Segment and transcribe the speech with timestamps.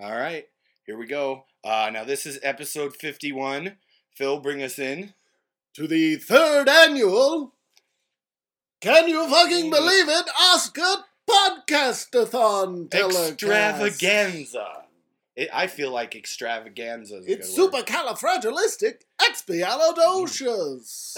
[0.00, 0.46] All right,
[0.86, 1.44] here we go.
[1.64, 3.76] Uh, now this is episode fifty-one.
[4.14, 5.14] Phil, bring us in.
[5.74, 7.54] To the third annual,
[8.80, 13.32] can you fucking believe it, Oscar Podcastathon telecast.
[13.32, 14.66] Extravaganza.
[15.36, 17.18] It, I feel like extravaganza.
[17.18, 17.86] Is a It's good word.
[17.86, 21.16] supercalifragilistic expialidocious.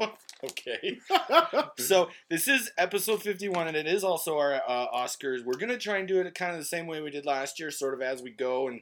[0.50, 0.98] Okay.
[1.78, 5.98] so this is episode 51 and it is also our uh, oscars we're gonna try
[5.98, 8.22] and do it kind of the same way we did last year sort of as
[8.22, 8.80] we go and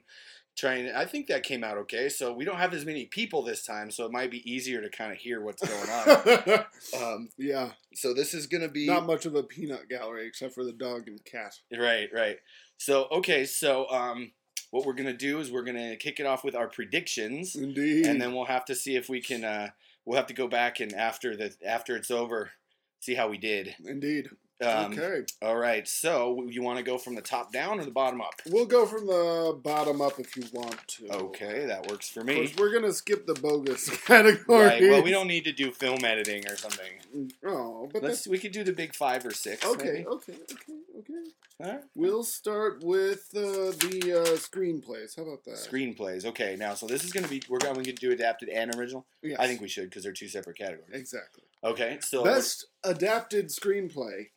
[0.56, 3.42] try and i think that came out okay so we don't have as many people
[3.42, 6.64] this time so it might be easier to kind of hear what's going on
[7.02, 10.64] um, yeah, so this is gonna be not much of a peanut gallery except for
[10.64, 11.54] the dog and cat.
[11.78, 12.38] right right
[12.78, 14.32] so okay so um,
[14.70, 18.06] what we're gonna do is we're gonna kick it off with our predictions Indeed.
[18.06, 19.68] and then we'll have to see if we can uh,
[20.10, 22.50] we'll have to go back and after the after it's over
[22.98, 24.28] see how we did Indeed.
[24.60, 25.22] um, okay.
[25.40, 25.86] All right.
[25.86, 28.34] So you want to go from the top down or the bottom up?
[28.46, 31.10] We'll go from the bottom up if you want to.
[31.10, 32.52] Okay, that works for me.
[32.58, 34.66] we're gonna skip the bogus category.
[34.66, 34.82] Right.
[34.82, 37.30] Well, we don't need to do film editing or something.
[37.46, 38.26] Oh, but Let's.
[38.26, 39.64] We could do the big five or six.
[39.64, 39.84] okay.
[39.84, 40.06] maybe.
[40.06, 40.32] Okay.
[40.32, 40.74] Okay.
[40.98, 41.30] Okay.
[41.62, 41.80] All right.
[41.94, 45.16] We'll start with uh, the uh, screenplays.
[45.16, 45.56] How about that?
[45.56, 46.24] Screenplays.
[46.24, 46.56] Okay.
[46.58, 47.42] Now, so this is going to be.
[47.48, 49.06] We're going to do adapted and original.
[49.22, 49.36] Yes.
[49.38, 50.90] I think we should because they're two separate categories.
[50.92, 51.44] exactly.
[51.62, 51.98] Okay.
[52.00, 54.28] So Best adapted screenplay: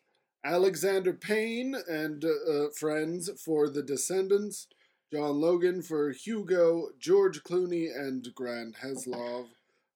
[0.44, 4.67] Alexander Payne and uh, uh, friends for The Descendants,
[5.13, 9.45] John Logan for Hugo, George Clooney and Grant Heslov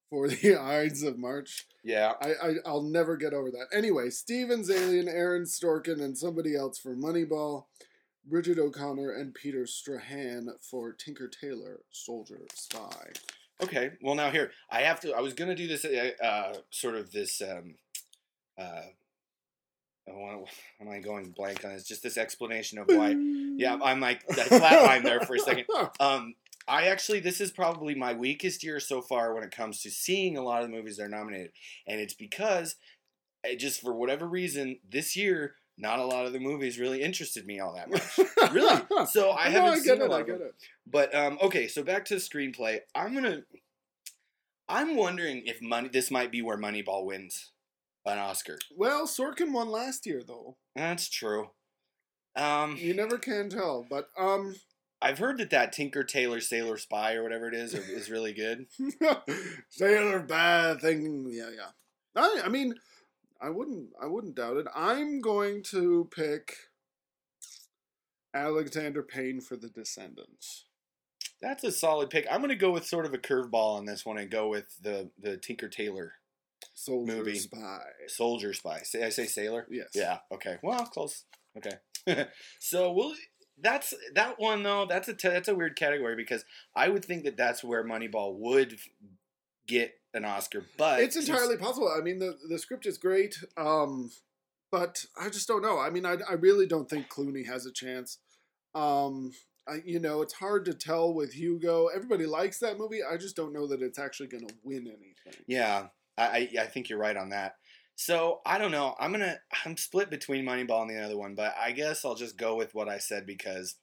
[0.09, 1.65] for The Ides of March.
[1.83, 2.13] Yeah.
[2.21, 3.67] I, I I'll never get over that.
[3.73, 7.65] Anyway, Steven Zaillian, Aaron Sorkin, and somebody else for Moneyball.
[8.29, 13.11] Bridget O'Connor and Peter Straughan for Tinker Tailor Soldier Spy.
[13.63, 13.91] Okay.
[14.01, 15.13] Well, now here I have to.
[15.13, 15.85] I was going to do this.
[15.85, 17.41] Uh, uh, sort of this.
[17.41, 17.75] Um,
[18.57, 18.81] uh,
[20.07, 20.49] I want.
[20.81, 21.83] Am I going blank on this?
[21.83, 23.15] Just this explanation of why.
[23.57, 25.65] Yeah, I'm like I flatlined there for a second.
[25.99, 26.35] Um,
[26.67, 30.37] I actually, this is probably my weakest year so far when it comes to seeing
[30.37, 31.51] a lot of the movies that are nominated,
[31.87, 32.75] and it's because,
[33.43, 37.45] it just for whatever reason, this year not a lot of the movies really interested
[37.45, 38.51] me all that much.
[38.51, 38.81] really.
[39.07, 40.09] So I know, haven't I seen get a it.
[40.09, 40.55] lot I get it.
[40.87, 42.79] But um, okay, so back to the screenplay.
[42.95, 43.41] I'm gonna.
[44.67, 45.87] I'm wondering if money.
[45.87, 47.51] This might be where Moneyball wins
[48.05, 48.57] an Oscar.
[48.75, 50.57] Well, Sorkin won last year, though.
[50.75, 51.51] That's true.
[52.35, 54.55] Um, You never can tell, but um,
[55.01, 58.65] I've heard that that Tinker Tailor Sailor Spy or whatever it is is really good.
[59.69, 61.27] Sailor bad thing.
[61.29, 61.69] Yeah, yeah.
[62.15, 62.73] I, I mean,
[63.39, 64.65] I wouldn't, I wouldn't doubt it.
[64.75, 66.55] I'm going to pick
[68.33, 70.65] Alexander Payne for The Descendants.
[71.41, 72.25] That's a solid pick.
[72.31, 75.11] I'm gonna go with sort of a curveball on this one and go with the
[75.19, 76.13] the Tinker Tailor
[76.73, 77.35] Soldier Movie.
[77.35, 77.79] Spy.
[78.07, 78.79] Soldier Spy.
[78.83, 79.67] Say I say sailor.
[79.69, 79.89] Yes.
[79.93, 80.19] Yeah.
[80.31, 80.57] Okay.
[80.63, 81.25] Well, close.
[81.57, 82.25] Okay.
[82.59, 83.13] so we'll.
[83.59, 84.85] That's that one though.
[84.85, 86.45] That's a t- that's a weird category because
[86.75, 88.77] I would think that that's where Moneyball would
[89.67, 91.93] get an Oscar, but It's entirely possible.
[91.95, 94.11] I mean, the the script is great, um,
[94.71, 95.79] but I just don't know.
[95.79, 98.19] I mean, I, I really don't think Clooney has a chance.
[98.75, 99.31] Um,
[99.67, 101.87] I, you know, it's hard to tell with Hugo.
[101.87, 102.99] Everybody likes that movie.
[103.03, 105.43] I just don't know that it's actually going to win anything.
[105.47, 105.87] Yeah,
[106.17, 107.55] I, I I think you're right on that.
[107.99, 108.95] So I don't know.
[108.99, 112.37] I'm gonna I'm split between Moneyball and the other one, but I guess I'll just
[112.37, 113.75] go with what I said because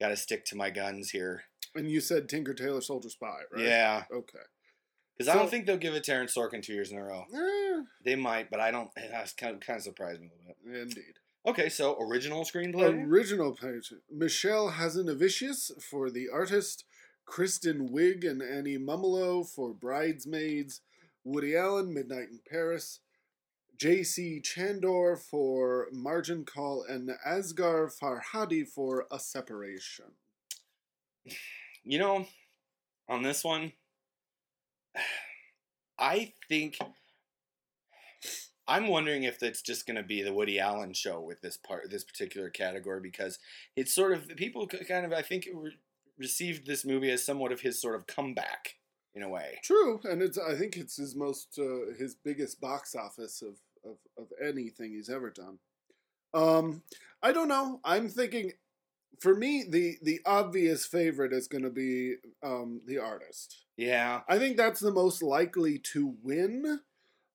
[0.00, 1.42] got to stick to my guns here.
[1.74, 3.64] And you said Tinker Tailor Soldier Spy, right?
[3.64, 4.38] Yeah, Okay.
[5.16, 7.24] because I don't think they'll give it Terrence Sorkin two years in a row.
[7.34, 8.90] Eh, They might, but I don't.
[8.94, 10.82] That's kind of kind of surprised me a little bit.
[10.82, 11.14] indeed.
[11.44, 13.06] Okay, so original screenplay.
[13.08, 13.92] Original page.
[14.08, 16.84] Michel Hazanavicius for The Artist,
[17.26, 20.80] Kristen Wiig and Annie Mumolo for Bridesmaids,
[21.24, 23.00] Woody Allen, Midnight in Paris,
[23.78, 24.40] J.C.
[24.40, 30.06] Chandor for Margin Call, and Asghar Farhadi for A Separation.
[31.84, 32.26] You know,
[33.08, 33.72] on this one,
[35.98, 36.78] I think
[38.66, 41.90] I'm wondering if it's just going to be the Woody Allen show with this part,
[41.90, 43.38] this particular category, because
[43.76, 45.78] it's sort of people kind of I think re-
[46.18, 48.74] received this movie as somewhat of his sort of comeback
[49.14, 49.58] in a way.
[49.64, 53.96] True, and it's I think it's his most uh, his biggest box office of, of
[54.16, 55.58] of anything he's ever done.
[56.34, 56.82] Um,
[57.22, 57.80] I don't know.
[57.84, 58.52] I'm thinking,
[59.20, 63.64] for me, the the obvious favorite is going to be um, the artist.
[63.76, 66.80] Yeah, I think that's the most likely to win.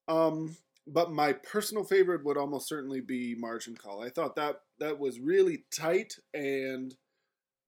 [0.08, 4.02] Um, but my personal favorite would almost certainly be Margin Call.
[4.04, 6.96] I thought that that was really tight, and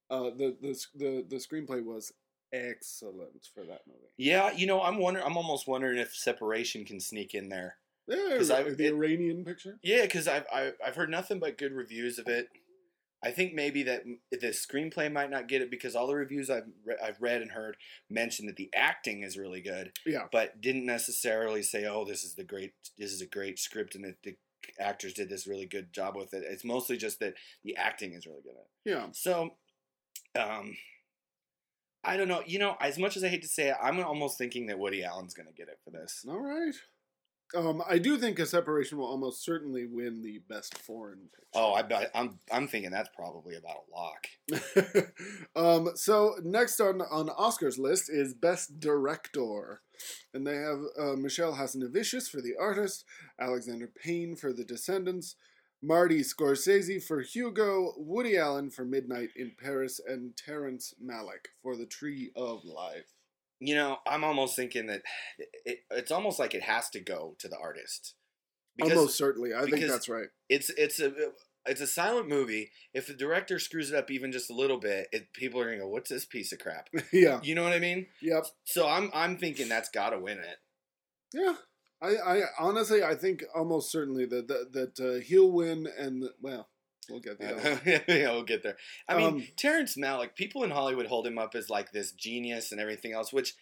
[0.10, 2.12] uh, the the the the screenplay was
[2.54, 4.00] excellent for that movie.
[4.18, 4.52] yeah.
[4.52, 5.26] You know, I'm wondering.
[5.26, 7.78] I'm almost wondering if Separation can sneak in there.
[8.08, 9.80] Yeah, 'Cause I- the it- Iranian picture.
[9.82, 12.50] Yeah, because I've, I've I've heard nothing but good reviews of it.
[13.24, 16.68] I think maybe that the screenplay might not get it because all the reviews I've
[16.84, 17.78] re- I've read and heard
[18.10, 20.28] mention that the acting is really good, Yeah.
[20.32, 24.04] but didn't necessarily say, "Oh, this is the great, this is a great script," and
[24.06, 24.38] that the
[24.80, 26.44] actors did this really good job with it.
[26.44, 28.56] It's mostly just that the acting is really good.
[28.56, 28.70] At it.
[28.86, 29.08] Yeah.
[29.14, 29.58] So,
[30.36, 30.78] um,
[32.04, 32.44] I don't know.
[32.46, 35.04] You know, as much as I hate to say it, I'm almost thinking that Woody
[35.04, 36.24] Allen's going to get it for this.
[36.28, 36.76] All right.
[37.56, 41.48] Um, I do think a separation will almost certainly win the best foreign picture.
[41.54, 45.14] Oh, I bet I'm I'm thinking that's probably about a lock.
[45.56, 49.82] um, so next on on Oscars list is Best Director,
[50.34, 53.06] and they have uh, Michel Hazanavicius for The Artist,
[53.40, 55.36] Alexander Payne for The Descendants,
[55.82, 61.86] Marty Scorsese for Hugo, Woody Allen for Midnight in Paris, and Terrence Malick for The
[61.86, 63.14] Tree of Life.
[63.60, 65.02] You know, I'm almost thinking that
[65.66, 68.16] it, it's almost like it has to go to the artist
[68.82, 70.28] Almost certainly, I think that's right.
[70.50, 71.14] it's it's a
[71.66, 72.72] it's a silent movie.
[72.94, 75.78] If the director screws it up even just a little bit, it, people are gonna
[75.78, 77.40] go, "What's this piece of crap?" yeah.
[77.42, 78.08] You know what I mean?
[78.22, 78.48] Yep.
[78.66, 80.58] So I'm I'm thinking that's got to win it.
[81.34, 81.56] Yeah.
[82.02, 86.68] I, I honestly I think almost certainly that that, that uh, he'll win and well
[87.10, 87.82] we'll get there.
[88.08, 88.78] yeah, we'll get there.
[89.08, 90.36] I mean, Um, Terrence Malick.
[90.36, 93.56] People in Hollywood hold him up as like this genius and everything else, which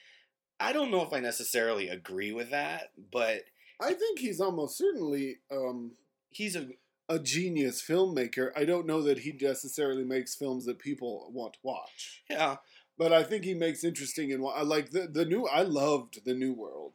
[0.59, 3.43] I don't know if I necessarily agree with that, but
[3.79, 5.93] I think he's almost certainly um,
[6.29, 6.69] he's a
[7.09, 8.51] a genius filmmaker.
[8.55, 12.57] I don't know that he necessarily makes films that people want to watch, yeah.
[12.97, 15.45] but I think he makes interesting and I like the the new.
[15.45, 16.93] I loved the New World.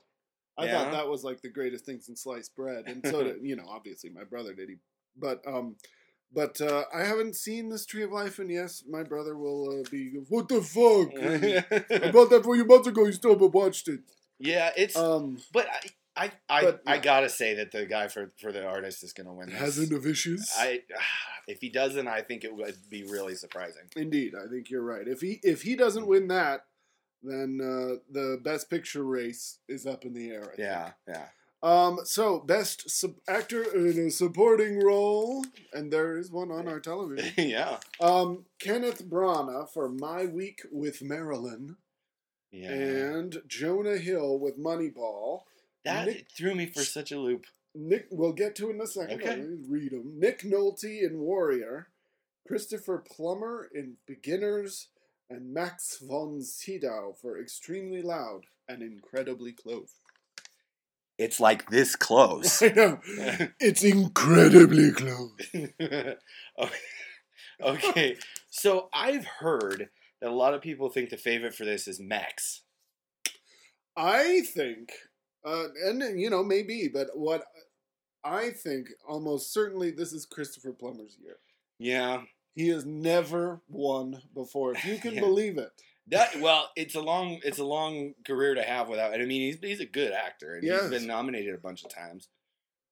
[0.56, 0.72] I Yeah.
[0.84, 3.66] thought that was like the greatest thing since sliced bread, and so did, you know
[3.68, 4.70] obviously my brother did.
[4.70, 4.76] He,
[5.16, 5.76] but um,
[6.32, 9.88] but uh, I haven't seen this Tree of Life, and yes, my brother will uh,
[9.90, 11.10] be what the fuck.
[12.02, 13.06] I bought that for you months ago.
[13.06, 14.00] You still haven't watched it.
[14.38, 14.96] yeah, it's.
[14.96, 15.66] Um, but
[16.16, 19.12] I, I, I, but, I gotta say that the guy for for the artist is
[19.12, 19.50] gonna win.
[19.50, 19.78] This.
[19.78, 20.50] Hazanavicius.
[20.58, 20.82] I,
[21.48, 23.84] if he doesn't, I think it would be really surprising.
[23.96, 25.06] Indeed, I think you're right.
[25.06, 26.66] If he if he doesn't win that,
[27.22, 30.42] then uh, the best picture race is up in the air.
[30.42, 30.58] I think.
[30.58, 31.26] Yeah, yeah.
[31.62, 32.00] Um.
[32.05, 37.32] So best sub- actor in a supporting role, and there is one on our television.
[37.49, 37.78] yeah.
[38.00, 38.44] Um.
[38.60, 41.76] Kenneth Branagh for My Week with Marilyn,
[42.52, 42.70] Yeah.
[42.70, 45.43] and Jonah Hill with Moneyball.
[45.84, 47.46] that Nick- threw me for such a loop.
[47.75, 49.20] Nick, we'll get to in a second.
[49.22, 49.44] Okay.
[49.69, 50.19] Read them.
[50.19, 51.88] Nick Nolte in Warrior,
[52.46, 54.88] Christopher Plummer in Beginners,
[55.31, 59.93] and Max von Sydow for Extremely Loud and Incredibly Close.
[61.18, 62.62] It's like this close.
[62.62, 63.00] I know.
[63.60, 65.32] It's incredibly close.
[65.54, 66.16] okay.
[67.60, 68.16] okay.
[68.50, 69.88] So I've heard
[70.20, 72.62] that a lot of people think the favorite for this is Max.
[73.96, 74.90] I think,
[75.44, 77.44] uh, and you know, maybe, but what
[78.24, 81.36] I think almost certainly this is Christopher Plummer's year.
[81.78, 82.22] Yeah.
[82.54, 85.20] He has never won before, if you can Yeah.
[85.20, 85.70] believe it.
[86.10, 89.12] That well, it's a long it's a long career to have without.
[89.12, 90.82] And I mean, he's he's a good actor, and Yes.
[90.82, 92.28] he's been nominated a bunch of times,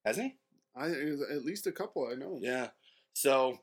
[0.04, 0.36] hasn't he?
[0.74, 2.38] I at least a couple I know.
[2.42, 2.68] Yeah.
[3.14, 3.58] So,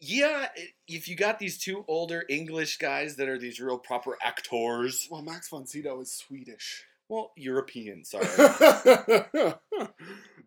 [0.00, 0.48] yeah,
[0.86, 5.22] if you got these two older English guys that are these real proper actors, Well,
[5.22, 6.84] Max von Sydow is Swedish.
[7.08, 8.26] well, European, sorry.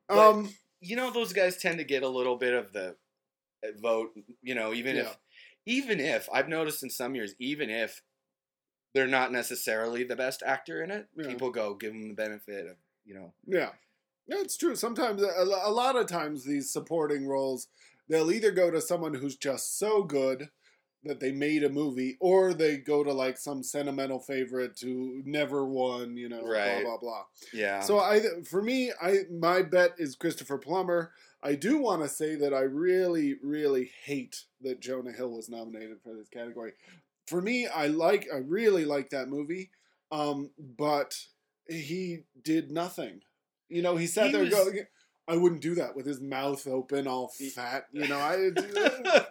[0.10, 0.50] um,
[0.82, 2.96] you know, those guys tend to get a little bit of the
[3.66, 4.12] uh, vote.
[4.42, 5.02] You know, even Yeah.
[5.04, 5.18] if
[5.66, 8.02] even if I've noticed in some years, even if
[8.94, 11.28] they're not necessarily the best actor in it, Yeah.
[11.28, 13.34] people go give them the benefit of you know.
[13.46, 13.72] yeah,
[14.28, 14.76] yeah, it's true.
[14.76, 15.26] Sometimes, a,
[15.64, 17.68] a lot of times, these supporting roles,
[18.08, 20.50] they'll either go to someone who's just so good
[21.04, 25.66] that they made a movie, or they go to like some sentimental favorite who never
[25.66, 26.16] won.
[26.16, 26.84] You know, Right.
[26.84, 27.24] blah blah blah.
[27.54, 27.80] Yeah.
[27.80, 31.12] So I, for me, I my bet is Christopher Plummer.
[31.42, 35.98] I do want to say that I really, really hate that Jonah Hill was nominated
[36.04, 36.74] for this category.
[37.32, 39.72] For me, I like, I really like that movie,
[40.12, 41.18] um, but
[41.68, 43.22] he did nothing.
[43.70, 44.86] You know, he sat He there was- going,
[45.30, 48.36] "I wouldn't do that with his mouth open, all fat." You know, I.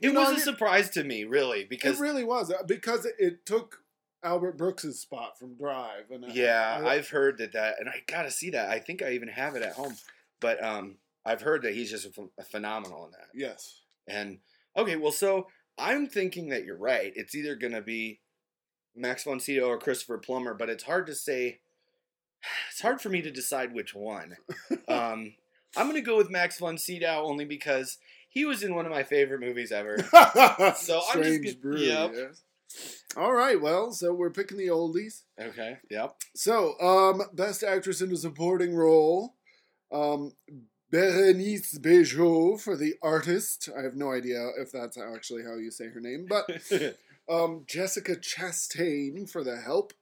[0.00, 3.14] it know, was a surprise to me, really, because It really was uh, because it,
[3.18, 3.80] it took
[4.22, 8.02] Albert Brooks's spot from Drive, and I- yeah, I- I've heard that that, and I
[8.06, 8.70] gotta see that.
[8.70, 9.96] I think I even have it at home,
[10.40, 13.28] but um, I've heard that he's just a, ph- a phenomenal in that.
[13.34, 14.38] yes, And
[14.76, 17.12] okay, well, so I'm thinking that you're right.
[17.16, 18.20] It's either gonna be
[18.94, 21.60] Max von Sydow or Christopher Plummer, but it's hard to say.
[22.70, 24.36] It's hard for me to decide which one.
[24.88, 25.32] um,
[25.76, 27.96] I'm gonna go with Max von Sydow only because
[28.28, 29.96] he was in one of my favorite movies ever.
[30.12, 30.12] So
[30.58, 31.78] I'm just Strange gonna- brew.
[31.78, 32.12] yep.
[32.14, 32.42] Yes.
[33.16, 33.60] All right.
[33.60, 35.22] Well, so we're picking the oldies.
[35.40, 35.78] Okay.
[35.90, 36.16] Yep.
[36.34, 39.34] So, um, best actress in a supporting role,
[39.92, 40.32] um,
[40.94, 43.68] Berenice Bejo for The Artist.
[43.76, 46.48] I have no idea if that's actually how you say her name, but
[47.28, 49.92] um, Jessica Chastain for The Help,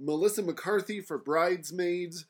[0.00, 2.24] Melissa McCarthy for Bridesmaids,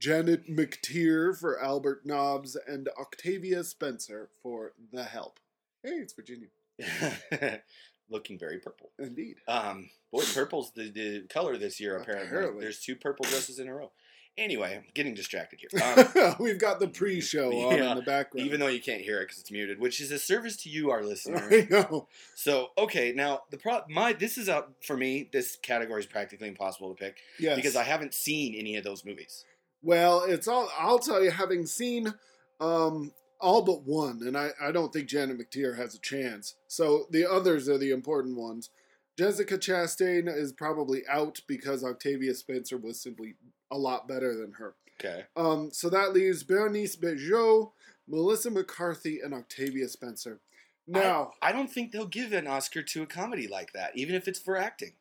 [0.00, 5.38] Janet McTeer for Albert Nobbs, and Octavia Spencer for The Help.
[5.82, 6.48] Hey, it's Virginia.
[8.08, 8.92] Looking very purple.
[8.98, 9.36] Indeed.
[9.46, 11.98] Um, boy, purple's the, the color this year.
[11.98, 12.60] Apparently, Apparently.
[12.62, 13.90] there's two purple dresses in a row.
[14.38, 15.82] Anyway, I'm getting distracted here.
[15.82, 18.46] Um, We've got the pre-show on Yeah, in the background.
[18.46, 20.90] even though you can't hear it because it's muted, which is a service to you,
[20.90, 21.48] our listener.
[21.50, 22.06] I know.
[22.36, 25.28] So okay, now the pro my this is out for me.
[25.32, 27.56] This category is practically impossible to pick Yes.
[27.56, 29.44] because I haven't seen any of those movies.
[29.82, 30.70] Well, it's all.
[30.78, 32.14] I'll tell you, having seen
[32.60, 36.54] um, all but one, and I, I don't think Janet McTeer has a chance.
[36.66, 38.70] So the others are the important ones.
[39.18, 43.34] Jessica Chastain is probably out because Octavia Spencer was simply
[43.70, 44.76] a lot better than her.
[45.00, 45.24] Okay.
[45.36, 47.72] Um, so that leaves Bernice Bejo,
[48.06, 50.40] Melissa McCarthy, and Octavia Spencer.
[50.86, 54.28] Now, I don't think they'll give an Oscar to a comedy like that, even if
[54.28, 54.92] it's for acting.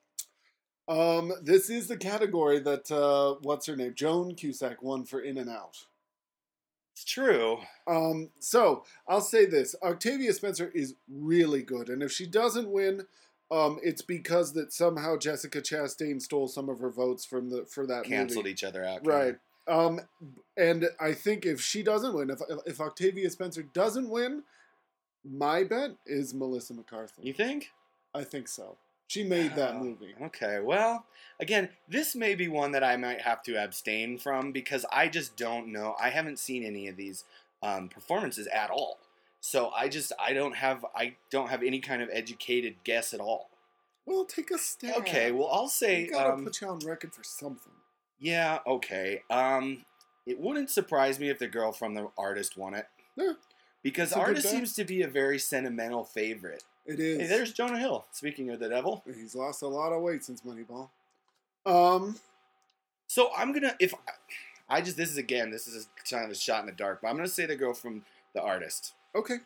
[0.90, 5.38] um, this is the category that uh, what's her name, Joan Cusack, won for In
[5.38, 5.86] and Out.
[6.94, 7.60] It's true.
[7.86, 13.04] Um, so I'll say this: Octavia Spencer is really good, and if she doesn't win,
[13.52, 17.86] um, it's because that somehow Jessica Chastain stole some of her votes from the for
[17.88, 18.52] that Canceled movie.
[18.52, 19.06] each other out.
[19.06, 19.36] Right.
[19.68, 20.00] Um,
[20.56, 24.44] and I think if she doesn't win, if if Octavia Spencer doesn't win,
[25.24, 27.22] my bet is Melissa McCarthy.
[27.24, 27.72] You think?
[28.14, 28.78] I think so.
[29.08, 30.14] She made that Oh, movie.
[30.22, 30.60] Okay.
[30.62, 31.06] Well,
[31.40, 35.38] again, this may be one that I might have to abstain from because I just
[35.38, 35.96] don't know.
[36.00, 37.24] I haven't seen any of these
[37.64, 39.00] um, performances at all.
[39.40, 43.20] So I just I don't have I don't have any kind of educated guess at
[43.20, 43.50] all.
[44.06, 44.98] Well, take a stab.
[44.98, 45.32] Okay.
[45.32, 47.74] Well, I'll say you gotta um, put you on record for something.
[48.20, 48.60] yeah.
[48.66, 49.22] Okay.
[49.30, 49.86] Um,
[50.26, 52.88] it wouldn't surprise me if the girl from the artist won it.
[53.16, 53.34] Yeah.
[53.84, 56.64] Because artist seems to be a very sentimental favorite.
[56.86, 57.20] It is.
[57.20, 58.06] Hey, there's Jonah Hill.
[58.12, 59.04] Speaking of the devil.
[59.06, 60.90] He's lost a lot of weight since Moneyball.
[61.66, 62.16] Um,
[63.08, 63.94] So I'm gonna if
[64.70, 67.00] I just this is again this is a, kind of a shot in the dark,
[67.02, 68.04] but I'm gonna say the girl from
[68.34, 68.94] the artist.
[69.16, 69.38] Okay.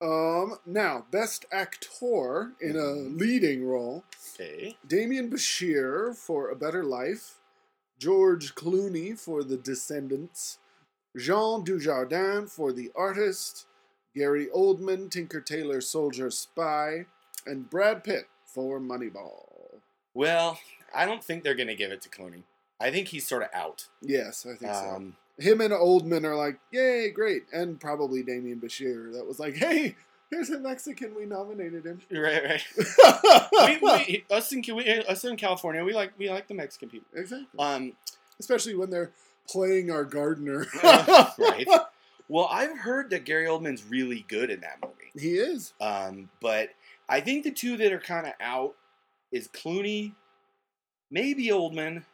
[0.00, 4.76] Um, now, best actor in a leading role: Okay.
[4.86, 7.38] Damien Bashir for A Better Life,
[7.98, 10.58] George Clooney for The Descendants,
[11.16, 13.66] Jean Dujardin for The Artist,
[14.14, 17.06] Gary Oldman, Tinker Tailor Soldier Spy,
[17.46, 19.80] and Brad Pitt for Moneyball.
[20.14, 20.58] Well,
[20.94, 22.42] I don't think they're gonna give it to Clooney.
[22.80, 23.86] I think he's sort of out.
[24.00, 24.90] Yes, I think so.
[24.96, 27.44] Um, him and Oldman are like, yay, great.
[27.52, 29.96] And probably Damien Bashir that was like, hey,
[30.30, 32.00] here's a Mexican, we nominated him.
[32.10, 32.64] right, right.
[33.82, 37.08] we, we, us in we, us in California, we like we like the Mexican people.
[37.14, 37.58] exactly.
[37.58, 37.92] Um,
[38.40, 39.12] Especially when they're
[39.48, 40.66] playing our gardener.
[40.82, 41.66] right.
[42.28, 45.12] Well, I've heard that Gary Oldman's really good in that movie.
[45.14, 45.74] He is.
[45.80, 46.70] Um, but
[47.08, 48.74] I think the two that are kind of out
[49.30, 50.14] is Clooney,
[51.10, 52.04] maybe Oldman,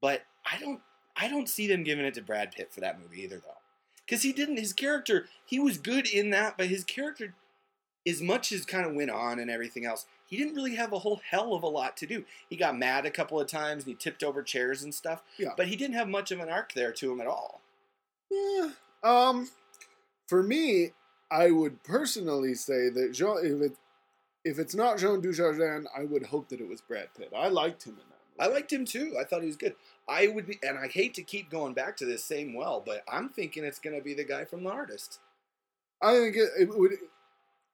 [0.00, 0.80] but I don't
[1.16, 3.58] I don't see them giving it to Brad Pitt for that movie either though.
[4.08, 7.34] Cuz he didn't his character, he was good in that, but his character
[8.06, 10.98] as much as kind of went on and everything else, he didn't really have a
[10.98, 12.24] whole hell of a lot to do.
[12.50, 15.54] He got mad a couple of times and he tipped over chairs and stuff, Yeah.
[15.56, 17.62] but he didn't have much of an arc there to him at all.
[18.30, 18.72] Yeah.
[19.02, 19.48] Um,
[20.26, 20.92] for me,
[21.30, 23.76] I would personally say that Jean, if it
[24.44, 27.32] if it's not Jean Dujardin, I would hope that it was Brad Pitt.
[27.34, 28.18] I liked him in that.
[28.38, 29.16] I liked him too.
[29.20, 29.74] I thought he was good.
[30.08, 33.04] I would be, and I hate to keep going back to this same well, but
[33.10, 35.20] I'm thinking it's going to be the guy from the artist.
[36.02, 36.92] I think it, it would.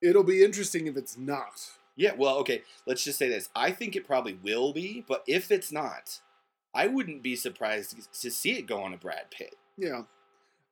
[0.02, 1.70] It'll be interesting if it's not.
[1.96, 2.62] Yeah, well, okay.
[2.86, 3.50] Let's just say this.
[3.54, 6.20] I think it probably will be, but if it's not,
[6.74, 9.56] I wouldn't be surprised to see it go on a Brad Pitt.
[9.76, 10.02] Yeah.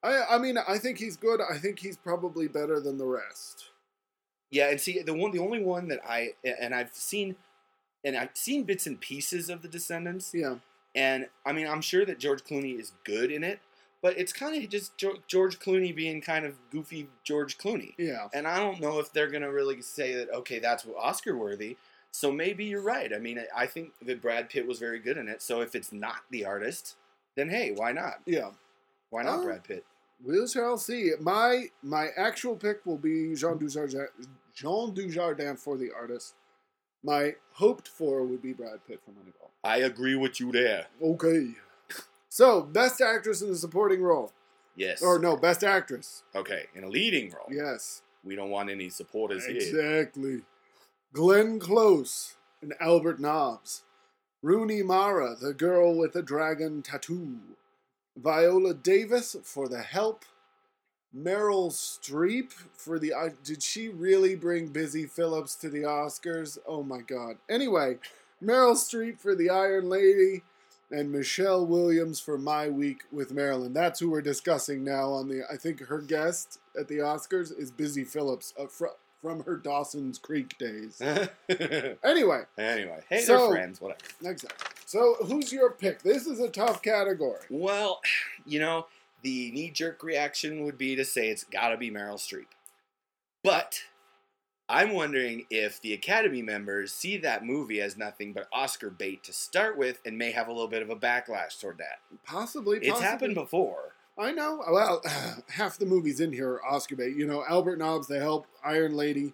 [0.03, 1.41] I I mean I think he's good.
[1.41, 3.71] I think he's probably better than the rest.
[4.51, 7.37] Yeah, and see the one, the only one that I and I've seen,
[8.09, 10.57] and I've seen bits and pieces of the Descendants, Yeah.
[10.95, 13.61] and I mean I'm sure that George Clooney is good in it,
[14.01, 17.95] but it's kind of just Jo- George Clooney being kind of goofy George Clooney.
[17.99, 18.29] Yeah.
[18.33, 21.77] And I don't know if they're going to really say that, okay, that's Oscar worthy.
[22.11, 23.13] So maybe you're right.
[23.13, 25.43] I mean, I think that Brad Pitt was very good in it.
[25.43, 26.97] So if it's not the artist,
[27.37, 28.21] then hey, why not?
[28.25, 28.51] Yeah.
[29.11, 29.45] Why not Oh.
[29.45, 29.85] Brad Pitt?
[30.25, 31.13] We shall see.
[31.21, 34.09] My my actual pick will be Jean Dujardin,
[34.55, 36.35] Jean Dujardin for the artist.
[37.03, 39.51] My hoped for would be Brad Pitt for Moneyball.
[39.65, 40.87] I agree with you there.
[41.03, 41.55] Okay.
[42.29, 44.33] So, best actress in a supporting role.
[44.77, 45.03] Yes.
[45.03, 46.23] Or no, best actress.
[46.35, 47.49] Okay, in a leading role.
[47.51, 48.03] Yes.
[48.25, 49.57] We don't want any supporters here.
[49.57, 50.43] Exactly.
[51.13, 53.83] Glenn Close and Albert Nobbs.
[54.43, 57.39] Rooney Mara, the girl with the dragon tattoo.
[58.17, 60.25] Viola Davis for The Help.
[61.17, 63.13] Meryl Streep for the.
[63.13, 66.59] Uh, did she really bring Busy Phillips to the Oscars?
[66.67, 67.37] Oh my God.
[67.49, 67.99] Anyway,
[68.43, 70.43] Meryl Streep for the Iron Lady,
[70.91, 73.73] and Michelle Williams for My Week with Marilyn.
[73.73, 75.11] That's who we're discussing now.
[75.13, 78.87] On the, I think her guest at the Oscars is Busy Phillips uh, fr-
[79.23, 81.01] from her Dawson's Creek days.
[82.05, 83.81] Anyway, anyway, hey, So- they're friends.
[83.81, 84.01] Whatever.
[84.25, 84.67] exactly.
[84.87, 86.03] So, who's your pick?
[86.03, 87.41] This is a tough category.
[87.51, 88.01] Well,
[88.47, 88.87] you know,
[89.23, 92.47] the knee jerk reaction would be to say it's got to be Meryl Streep.
[93.45, 93.81] But
[94.69, 99.33] I'm wondering if the Academy members see that movie as nothing but Oscar bait to
[99.33, 102.01] start with and may have a little bit of a backlash toward that.
[102.25, 103.07] Possibly, It's possibly.
[103.07, 103.95] happened before.
[104.19, 104.63] I know.
[104.71, 105.03] Well,
[105.49, 107.17] half the movies in here are Oscar bait.
[107.17, 109.33] You know, Albert Nobbs, The Help, Iron Lady.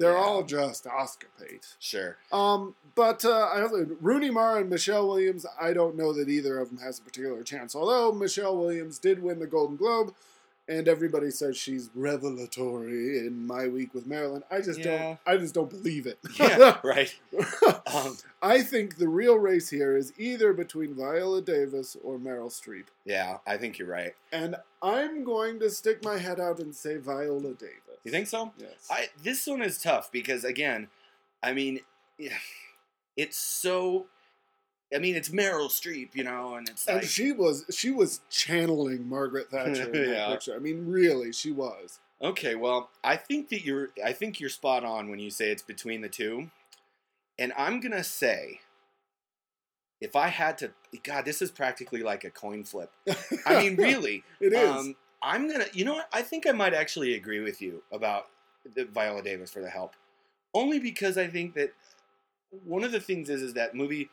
[0.00, 0.18] They're Yeah.
[0.24, 1.66] all just Oscar bait.
[1.78, 2.16] Sure.
[2.32, 3.60] Um, but uh, I
[4.00, 5.46] Rooney Mara and Michelle Williams.
[5.60, 7.76] I don't know that either of them has a particular chance.
[7.76, 10.14] Although Michelle Williams did win the Golden Globe,
[10.70, 14.42] and everybody says she's revelatory in My Week with Marilyn.
[14.50, 14.98] I just Yeah.
[15.02, 15.18] don't.
[15.26, 16.18] I just don't believe it.
[16.38, 17.14] Yeah, right.
[17.92, 22.84] Um, I think the real race here is either between Viola Davis or Meryl Streep.
[23.04, 24.14] yeah, I think you're right.
[24.32, 27.76] And I'm going to stick my head out and say Viola Davis.
[28.04, 28.52] You think so?
[28.56, 28.86] Yes.
[28.90, 30.88] I this one is tough because again,
[31.42, 31.80] I mean,
[33.16, 34.06] it's so.
[34.94, 38.20] I mean, it's Meryl Streep, you know, and it's and like she was she was
[38.30, 40.28] channeling Margaret Thatcher in that Yeah.
[40.30, 40.54] picture.
[40.54, 42.00] I mean, really, she was.
[42.20, 42.54] okay.
[42.56, 43.90] Well, I think that you're.
[44.04, 46.50] I think you're spot on when you say it's between the two,
[47.38, 48.60] and I'm gonna say.
[50.00, 50.70] If I had to,
[51.02, 52.90] God, this is practically like a coin flip.
[53.44, 54.66] I mean, really, it is.
[54.70, 55.66] Um, I'm gonna.
[55.74, 56.08] You know what?
[56.12, 58.28] I think I might actually agree with you about
[58.74, 59.94] the Viola Davis for the help,
[60.54, 61.74] only because I think that
[62.64, 64.08] one of the things is is that movie.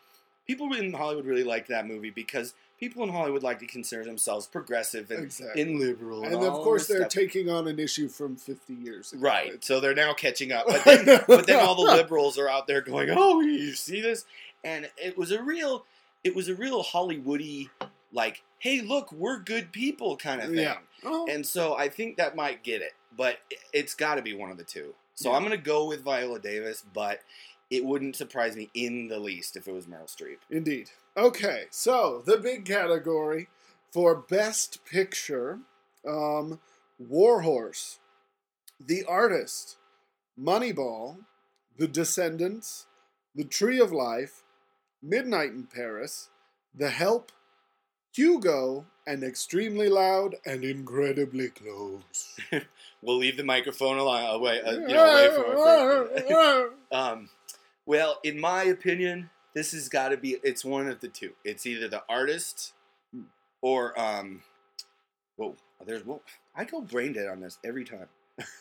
[0.47, 4.47] People in Hollywood really like that movie because people in Hollywood like to consider themselves
[4.47, 5.61] progressive and, exactly.
[5.61, 7.09] and liberal, and, and of course, they're stuff.
[7.09, 9.21] taking on an issue from 50 years ago.
[9.23, 9.63] right.
[9.63, 12.81] So they're now catching up, but then, but then all the liberals are out there
[12.81, 14.25] going, "Oh, you see this?"
[14.63, 15.85] And it was a real,
[16.23, 17.69] it was a real Hollywoody,
[18.13, 20.59] like, "Hey, look, we're good people" kind of thing.
[20.59, 20.77] Yeah.
[21.03, 23.37] Oh, And so I think that might get it, but
[23.73, 24.93] it's got to be one of the two.
[25.13, 25.35] So Yeah.
[25.37, 27.21] I'm going to go with Viola Davis, but
[27.69, 30.37] it wouldn't surprise me in the least if it was Meryl Streep.
[30.49, 30.91] Indeed.
[31.15, 33.49] Okay, so the big category
[33.91, 35.59] for Best Picture
[36.07, 36.59] um,
[36.99, 37.99] Warhorse,
[38.79, 39.77] The Artist,
[40.39, 41.17] Moneyball,
[41.77, 42.85] The Descendants,
[43.35, 44.43] The Tree of Life,
[45.01, 46.29] Midnight in Paris,
[46.73, 47.31] The Help,
[48.13, 52.39] Hugo, and Extremely Loud and Incredibly Close.
[53.03, 56.73] We'll leave the microphone alone, away, uh, you know, away from it.
[56.91, 57.29] um,
[57.87, 60.37] well, in my opinion, this has got to be.
[60.43, 61.31] It's one of the two.
[61.43, 62.73] It's either the artist
[63.61, 64.43] or um.
[65.37, 66.21] Whoa, there's whoa.
[66.55, 68.07] I go brain dead on this every time.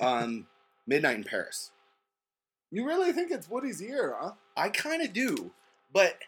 [0.01, 0.47] Um,
[0.87, 1.73] Midnight in Paris.
[2.71, 4.33] you really think it's Woody's year, huh?
[4.57, 5.51] I kind of do,
[5.93, 6.19] but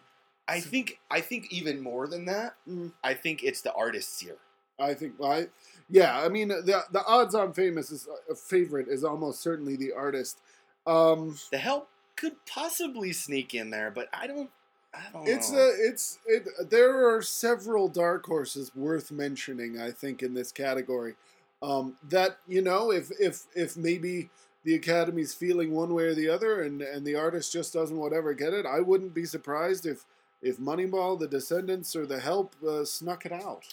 [0.49, 2.57] I think I think even more than that.
[2.69, 2.93] Mm.
[3.05, 4.37] I think it's the artist's year.
[4.81, 5.49] I think I
[5.89, 9.93] yeah, I mean the the odds on famous is a favorite is almost certainly the
[9.93, 10.41] artist.
[10.87, 14.51] Um The help could possibly sneak in there, but I don't.
[14.95, 15.59] I don't it's know.
[15.59, 21.15] a it's it there are several dark horses worth mentioning I think in this category.
[21.63, 24.31] Um that you know if if if maybe
[24.65, 28.33] the academy's feeling one way or the other and and the artist just doesn't whatever
[28.33, 30.07] get it, I wouldn't be surprised if
[30.41, 33.65] if Moneyball, The Descendants, or The Help uh, snuck it out.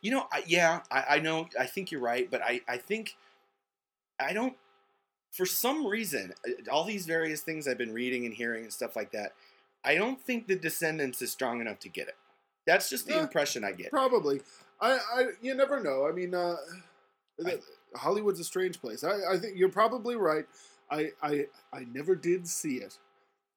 [0.00, 1.48] You know, I, yeah, I, I know.
[1.58, 3.16] I think you're right, but I, I think
[4.20, 4.56] I don't.
[5.32, 8.94] For some reason, uh, all these various things I've been reading and hearing and stuff
[8.94, 9.32] like that,
[9.84, 12.16] I don't think the Descendants is strong enough to get it.
[12.66, 13.22] That's just the Yeah.
[13.22, 13.90] impression I get.
[13.90, 14.42] Probably.
[14.80, 16.06] I, I you never know.
[16.06, 16.56] I mean, uh,
[17.44, 17.58] I-
[17.96, 19.02] Hollywood's a strange place.
[19.04, 20.46] I, I think you're probably right.
[20.90, 22.98] I, I I never did see it.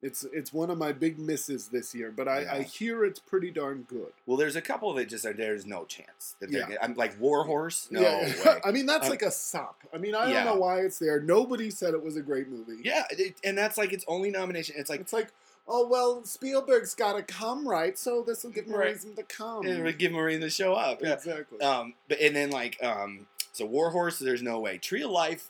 [0.02, 3.50] It's it's one of my big misses this year, but I, I hear it's pretty
[3.50, 4.12] darn good.
[4.28, 6.52] Well, there's a couple that just are there's no chance that.
[6.52, 6.68] Yeah.
[6.82, 7.88] I'm like Warhorse.
[7.90, 8.34] No yeah.
[8.46, 8.60] way.
[8.66, 9.82] I mean, that's Um, like a sop.
[9.94, 10.44] I mean, I yeah.
[10.44, 11.20] don't know why it's there.
[11.22, 12.82] Nobody said it was a great movie.
[12.84, 14.76] Yeah, it, and that's like its only nomination.
[14.78, 15.30] It's like It's like,
[15.68, 17.98] oh well, Spielberg's got to come, right?
[17.98, 18.94] So this will give me a Right.
[18.94, 19.66] reason to come.
[19.66, 21.02] it would give Marine the show up.
[21.02, 21.14] Yeah.
[21.14, 21.60] Exactly.
[21.62, 24.78] Um, but and then like um, so Warhorse, there's no way.
[24.78, 25.50] Tree of Life,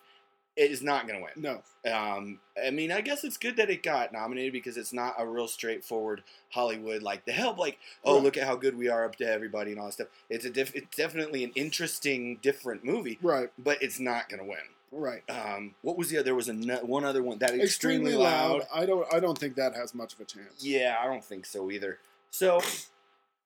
[0.55, 1.31] it is not gonna win.
[1.35, 1.61] no.
[1.91, 5.27] Um, I mean, I guess it's good that it got nominated because it's not a
[5.27, 7.57] real straightforward Hollywood like the help.
[7.59, 8.23] Like, oh, Right.
[8.23, 10.07] look at how good we are up to everybody and all that stuff.
[10.29, 13.49] It's a diff- it's definitely an interesting, different movie, Right.
[13.57, 14.57] but it's not gonna win.
[14.91, 15.23] Right.
[15.29, 16.23] Um, what was the other?
[16.25, 16.53] There was a
[16.85, 18.65] one other one that Extremely, extremely, loud.
[18.73, 19.05] I don't.
[19.13, 20.63] I don't think that has much of a chance.
[20.63, 21.99] Yeah, I don't think so either.
[22.31, 22.61] So,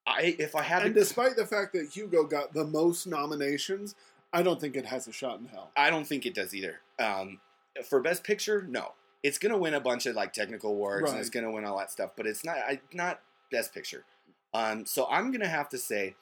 [0.06, 3.96] I if I had And to, despite the fact that Hugo got the most nominations,
[4.32, 5.72] I don't think it has a shot in hell.
[5.76, 6.82] I don't think it does either.
[7.00, 7.40] Um,
[7.88, 8.94] for best picture, no.
[9.24, 11.92] It's gonna win a bunch of like technical awards and it's gonna win all that
[11.92, 13.20] stuff, but it's not I, not
[13.52, 14.06] best picture.
[14.54, 16.16] Um, so I'm gonna have to say,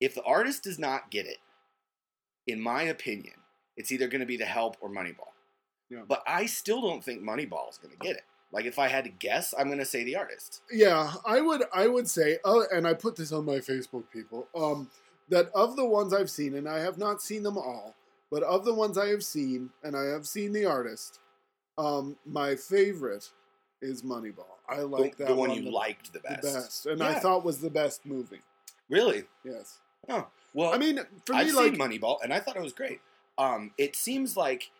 [0.00, 1.38] if the artist does not get it,
[2.46, 3.34] in my opinion,
[3.76, 5.32] it's either gonna be The Help or Moneyball.
[5.88, 6.02] Yeah.
[6.06, 8.22] But I still don't think Moneyball is gonna get it.
[8.52, 10.60] Like if I had to guess, I'm gonna say the artist.
[10.70, 14.48] Yeah, I would I would say, uh, and I put this on my Facebook people,
[14.54, 14.90] um,
[15.30, 17.94] that of the ones I've seen, and I have not seen them all,
[18.30, 21.18] but of the ones I have seen, and I have seen the artist,
[21.78, 23.30] um, my favorite
[23.80, 24.44] is Moneyball.
[24.68, 26.86] I like the, that the one, one you the, liked the best, the best.
[26.86, 28.42] and I thought was the best movie.
[28.88, 29.24] Really?
[29.44, 30.72] Yes, Oh well.
[30.74, 33.00] I mean for I've me, seen like Moneyball, and I thought it was great.
[33.38, 34.70] Um, it seems like,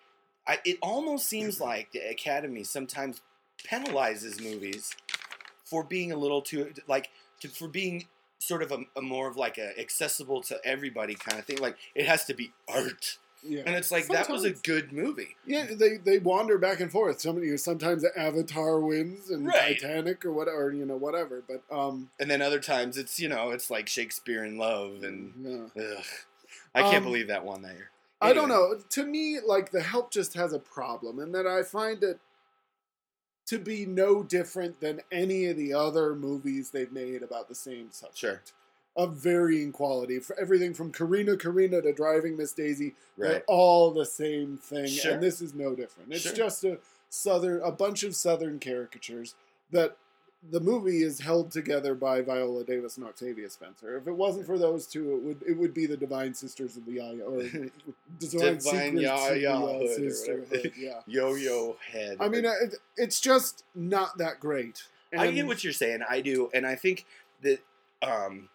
[0.46, 3.22] I, it almost seems like the Academy sometimes
[3.66, 4.94] penalizes movies
[5.64, 7.10] for being a little too like
[7.40, 8.06] to, for being
[8.40, 11.58] sort of a, a more of like a accessible to everybody kind of thing.
[11.58, 13.62] Like it has to be art, yeah.
[13.66, 15.36] and it's like that was a good movie.
[15.46, 17.20] Yeah, they they wander back and forth.
[17.20, 19.78] Some you know, sometimes Avatar wins and Right.
[19.80, 21.42] Titanic or whatever, or, you know, whatever.
[21.46, 25.32] But um, And then other times it's you know it's like Shakespeare in Love, and
[25.76, 25.82] yeah.
[25.98, 26.04] ugh,
[26.74, 27.90] I can't Um, believe that one that year.
[28.22, 28.76] I don't know.
[28.90, 32.20] To me, like the help just has a problem, and that I find it
[33.50, 37.90] to be no different than any of the other movies they've made about the same
[37.90, 38.16] subject.
[38.18, 38.40] Sure.
[38.96, 44.06] Of varying quality, for everything from Corrina Corrina to Driving Miss Daisy, they're all the
[44.06, 45.14] same thing, Sure.
[45.14, 46.12] and this is no different.
[46.12, 46.32] It's Sure.
[46.32, 49.34] just a southern, a bunch of southern caricatures
[49.72, 49.96] that
[50.48, 53.98] the movie is held together by Viola Davis and Octavia Spencer.
[53.98, 56.86] If it wasn't for those two, it would it would be the Divine Sisters of
[56.86, 57.42] the Yaya or
[58.18, 60.72] Divine, Divine Yaya of the Hood or Sisterhood.
[60.78, 62.16] Yeah, Yo-yo head.
[62.20, 64.82] I mean, it, it's just not that great.
[65.16, 66.00] I And- get what you're saying.
[66.08, 67.04] I do, and I think
[67.42, 67.60] that,
[68.02, 68.48] um,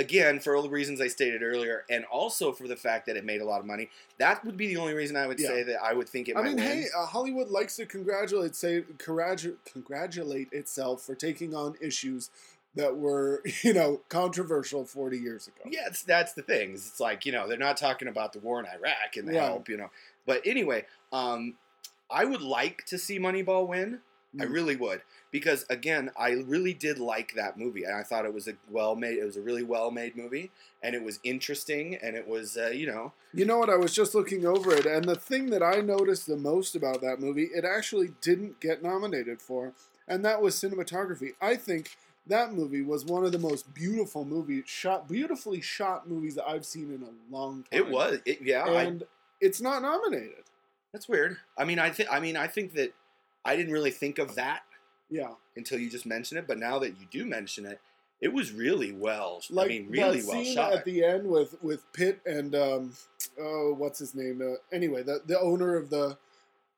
[0.00, 3.24] again, for all the reasons I stated earlier, and also for the fact that it
[3.24, 5.48] made a lot of money, that would be the only reason I would Yeah.
[5.48, 6.66] say that I would think it I might mean, win.
[6.66, 12.30] hey, uh, Hollywood likes to congratulate say congratu- congratulate itself for taking on issues
[12.74, 15.68] that were you know controversial 40 years ago.
[15.70, 16.72] yeah, it's, that's the thing.
[16.72, 19.42] It's like you know they're not talking about the war in Iraq and the Right.
[19.44, 19.90] help, you know.
[20.26, 21.54] But anyway, um,
[22.10, 24.00] I would like to see Moneyball win.
[24.38, 24.52] I Mm.
[24.52, 28.46] really would because again, I really did like that movie, and I thought it was
[28.46, 29.18] a well made.
[29.18, 32.68] It was a really well made movie, and it was interesting, and it was uh,
[32.68, 33.70] you know You know what?
[33.70, 37.00] I was just looking over it, and the thing that I noticed the most about
[37.00, 39.72] that movie, it actually didn't get nominated for,
[40.06, 41.30] and that was cinematography.
[41.40, 46.36] I think that movie was one of the most beautiful movies shot, beautifully shot movies
[46.36, 47.80] that I've seen in a long time.
[47.80, 48.20] it was.
[48.24, 49.02] It, yeah, I, and
[49.40, 50.44] it's not nominated.
[50.92, 51.38] That's weird.
[51.58, 52.08] I mean, I think.
[52.12, 52.92] I mean, I think that
[53.44, 54.62] I didn't really think of that
[55.10, 56.46] Yeah, until you just mentioned it.
[56.46, 57.80] But now that you do mention it,
[58.20, 59.42] it was really well.
[59.50, 60.72] like I mean, really well shot.
[60.74, 62.92] at the end with with Pitt and um,
[63.40, 64.42] oh, what's his name?
[64.42, 66.18] Uh, anyway, the the owner of the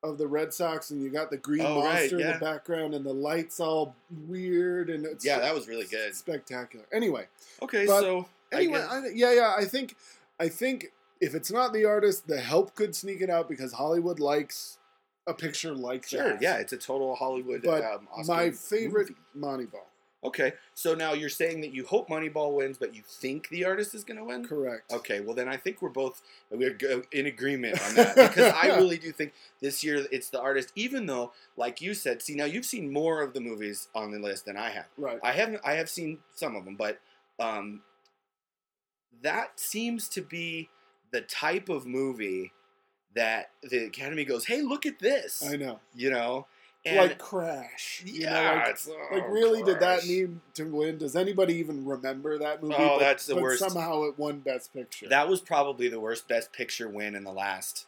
[0.04, 2.92] of the Red Sox, and you got the green Oh, right, monster in the background,
[2.94, 3.94] and the lights all
[4.28, 6.14] weird, and it's yeah, that was really good.
[6.16, 6.84] spectacular.
[6.92, 7.26] Anyway,
[7.60, 9.94] Okay, so I anyway, guess- I, yeah, yeah, I think
[10.40, 14.18] I think if it's not the artist, the help could sneak it out because Hollywood
[14.18, 14.78] likes
[15.26, 16.42] a picture like sure, that.
[16.42, 17.62] yeah, it's a total Hollywood.
[17.62, 19.66] But um, Oscar my favorite movie.
[19.66, 19.86] Moneyball.
[20.24, 23.92] Okay, so now you're saying that you hope Moneyball wins, but you think the artist
[23.92, 24.46] is going to win.
[24.46, 24.92] Correct.
[24.92, 26.76] Okay, well then I think we're both we're
[27.10, 30.72] in agreement on that because I really do think this year it's the artist.
[30.76, 34.20] Even though, like you said, see now you've seen more of the movies on the
[34.20, 34.86] list than I have.
[34.96, 35.18] Right.
[35.24, 35.60] I haven't.
[35.64, 37.00] I have seen some of them, but
[37.40, 37.80] um,
[39.22, 40.68] that seems to be
[41.10, 42.52] the type of movie
[43.14, 45.80] that the Academy goes, "Hey, look at this," I know.
[45.94, 46.46] you know,
[46.84, 48.02] and like Crash.
[48.04, 50.98] You yeah, know, like, oh, like really, did that need to win?
[50.98, 52.74] Does anybody even remember that movie?
[52.76, 53.60] Oh, but, that's the worst.
[53.60, 55.08] Somehow it won Best Picture.
[55.08, 57.86] That was probably the worst Best Picture win in the last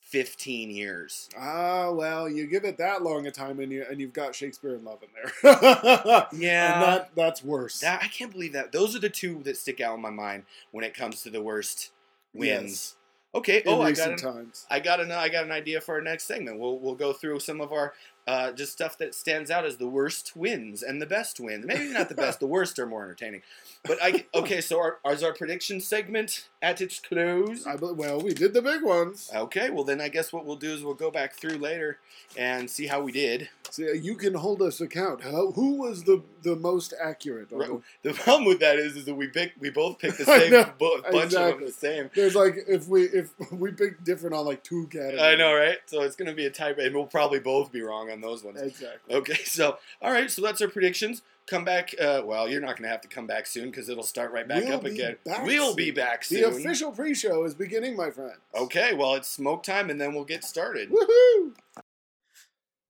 [0.00, 1.28] fifteen years.
[1.38, 4.74] ah, well, you give it that long a time, and you and you've got Shakespeare
[4.74, 5.30] in Love in there.
[6.32, 7.78] Yeah, and that that's worse.
[7.80, 8.72] that I can't believe that.
[8.72, 11.42] Those are the two that stick out in my mind when it comes to the
[11.42, 11.92] worst
[12.34, 12.62] wins.
[12.70, 12.96] Yes.
[13.34, 13.62] Okay.
[13.64, 14.66] in oh, I got an, times.
[14.70, 16.58] I got an I got an idea for our next segment.
[16.58, 17.94] We'll we'll go through some of our
[18.30, 21.66] uh, just stuff that stands out as the worst wins and the best wins.
[21.66, 22.38] Maybe not the best.
[22.38, 23.42] the worst are more entertaining.
[23.82, 24.60] But I okay.
[24.60, 27.66] So our, is our prediction segment at its close?
[27.66, 29.30] I, well, we did the big ones.
[29.34, 29.70] Okay.
[29.70, 31.98] Well, then I guess what we'll do is we'll go back through later
[32.36, 33.48] and see how we did.
[33.70, 35.22] So you can hold us account.
[35.22, 37.48] How, who was the the most accurate?
[37.50, 37.70] Right.
[38.02, 40.72] The problem with that is, is that we pick we both picked the same know,
[40.78, 42.10] bu- bunch of them the same.
[42.14, 45.20] There's like if we if we pick different on like two categories.
[45.20, 45.78] I know, right?
[45.86, 48.60] So it's gonna be a tie, and we'll probably both be wrong on those ones.
[48.60, 49.14] Exactly.
[49.14, 51.22] Okay, so all right, so that's our predictions.
[51.46, 51.92] Come back.
[52.00, 54.64] Uh, well, you're not gonna have to come back soon because it'll start right back
[54.64, 55.16] We'll up again.
[55.24, 55.76] back we'll soon.
[55.76, 58.34] be back The official pre-show is beginning, my friend.
[58.54, 60.90] Okay, well it's smoke time, and then we'll get started.
[60.90, 61.54] Woohoo!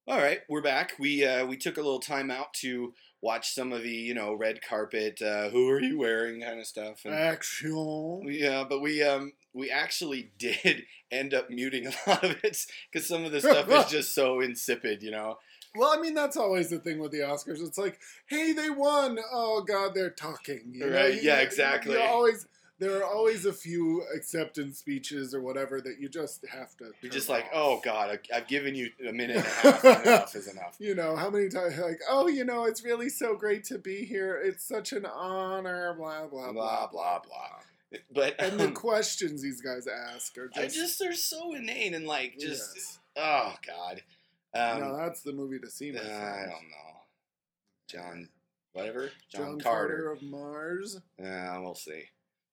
[0.06, 0.92] All right, we're back.
[0.98, 4.34] We uh, we took a little time out to watch some of the you know
[4.34, 5.22] red carpet.
[5.22, 6.40] Uh, who are you wearing?
[6.42, 7.02] Kind of stuff.
[7.04, 8.22] And, Action.
[8.26, 13.06] yeah, but we um we actually did end up muting a lot of it because
[13.08, 15.02] some of the stuff is just so insipid.
[15.02, 15.38] You know.
[15.76, 17.64] Well, I mean, that's always the thing with the Oscars.
[17.64, 19.18] It's like, hey, they won.
[19.32, 20.62] Oh God, they're talking.
[20.72, 20.92] You?
[20.92, 21.96] Right, You- yeah, you- exactly.
[21.96, 22.46] Always
[22.80, 26.90] there are always a few acceptance speeches or whatever that you just have to.
[27.02, 27.50] You're just like, off.
[27.52, 29.84] oh God, I've given you a minute and a half.
[29.84, 30.76] enough is enough.
[30.78, 34.06] You know how many times like, oh, you know, it's really so great to be
[34.06, 34.40] here.
[34.42, 35.92] It's such an honor.
[35.98, 37.48] Blah blah Blah blah blah.
[38.14, 40.58] But And the um, questions these guys ask are just.
[40.58, 42.98] I just they're so inane and like just Yes.
[43.16, 44.02] oh God.
[44.54, 45.92] Um, no, that's the movie to see.
[45.92, 46.90] My uh, I don't know.
[47.88, 48.28] John,
[48.72, 49.10] whatever.
[49.32, 50.10] John, John Carter.
[50.12, 51.00] of Mars.
[51.18, 52.04] Yeah, we'll see.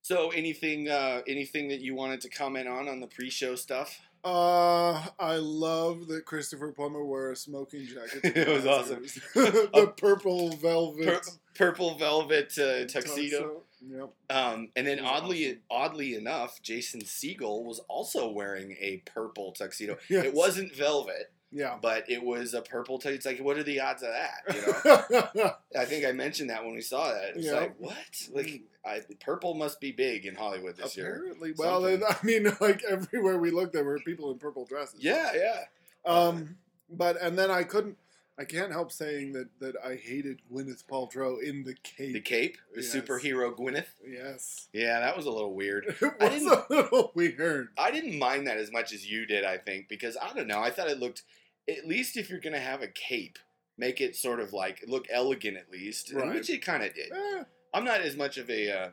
[0.04, 4.00] So anything, uh, anything that you wanted to comment on on the pre-show stuff?
[4.24, 8.22] Uh, I love that Christopher Plummer wore a smoking jacket.
[8.36, 9.04] It was awesome.
[9.36, 11.22] The purple velvet Pur-
[11.56, 12.88] purple velvet uh, tuxedo.
[12.88, 13.64] tuxedo.
[13.82, 14.10] Yep.
[14.30, 15.60] Um, and then oddly, awesome.
[15.70, 19.98] oddly enough, Jason Segel was also wearing a purple tuxedo.
[20.10, 20.26] Yes.
[20.26, 21.78] It wasn't velvet, Yeah.
[21.82, 23.16] but it was a purple tuxedo.
[23.16, 24.56] It's like, what are the odds of that?
[24.56, 25.52] You know.
[25.78, 27.36] I think I mentioned that when we saw that.
[27.36, 27.54] It's Yeah.
[27.60, 27.96] like, what?
[28.34, 31.16] Like, I, purple must be big in Hollywood this year.
[31.18, 32.04] Apparently, well, Something.
[32.08, 35.00] I mean, like everywhere we looked, there were people in purple dresses.
[35.02, 35.64] Yeah, yeah.
[36.06, 36.56] Um,
[36.90, 37.98] but and then I couldn't.
[38.40, 42.14] I can't help saying that that I hated Gwyneth Paltrow in the cape.
[42.14, 42.94] The cape, the Yes.
[42.96, 43.88] superhero Gwyneth.
[44.08, 44.70] Yes.
[44.74, 45.86] Yeah, that was a little weird.
[46.02, 47.70] It I was didn't- a little weird.
[47.78, 50.60] I didn't mind that as much as you did, I think, because I don't know.
[50.62, 51.24] I thought it looked,
[51.68, 53.40] at least if you're going to have a cape,
[53.78, 56.34] make it sort of like look elegant at least, Right.
[56.34, 57.12] which it kind of did.
[57.12, 58.90] Eh, I'm not as much of a, uh,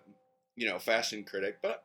[0.57, 1.85] you know, fashion critic, but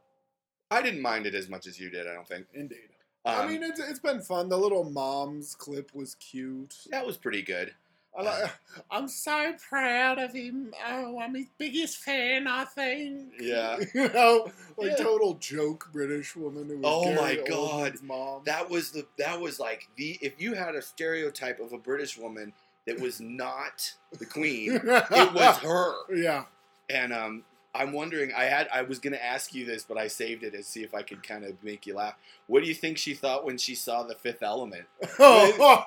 [0.72, 2.48] I didn't mind it as much as you did, I don't think.
[2.54, 2.90] indeed.
[3.36, 4.50] Um, I mean, it's, it's been fun.
[4.50, 6.76] The little mom's clip was cute.
[6.92, 7.74] that was pretty good.
[8.18, 8.52] I like,
[8.92, 10.74] I'm so proud of him.
[10.88, 13.34] Oh, I'm his biggest fan, I think.
[13.40, 13.78] Yeah.
[13.94, 15.04] you know, like Yeah.
[15.04, 18.02] total joke British woman who was Oh my god.
[18.02, 18.42] mom.
[18.46, 22.18] That was the, that was like the, if you had a stereotype of a British
[22.18, 22.52] woman
[22.88, 25.94] that was not the queen, it was her.
[26.16, 26.46] yeah.
[26.90, 27.44] And um,
[27.76, 28.32] I'm wondering.
[28.36, 28.68] I had.
[28.74, 31.22] I was gonna ask you this, but I saved it to see if I could
[31.22, 32.16] kind of make you laugh.
[32.48, 34.86] What do you think she thought when she saw the Fifth Element
[35.20, 35.84] Oh.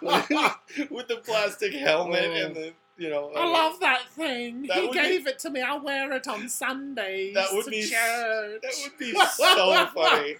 [0.90, 2.32] with the plastic helmet Oh.
[2.46, 3.30] and the you know?
[3.34, 4.66] I love that thing.
[4.66, 5.62] That he would be- gave it to me.
[5.62, 7.34] I'll wear it on Sundays.
[7.34, 8.60] That would to be church.
[8.62, 10.36] That would be so funny.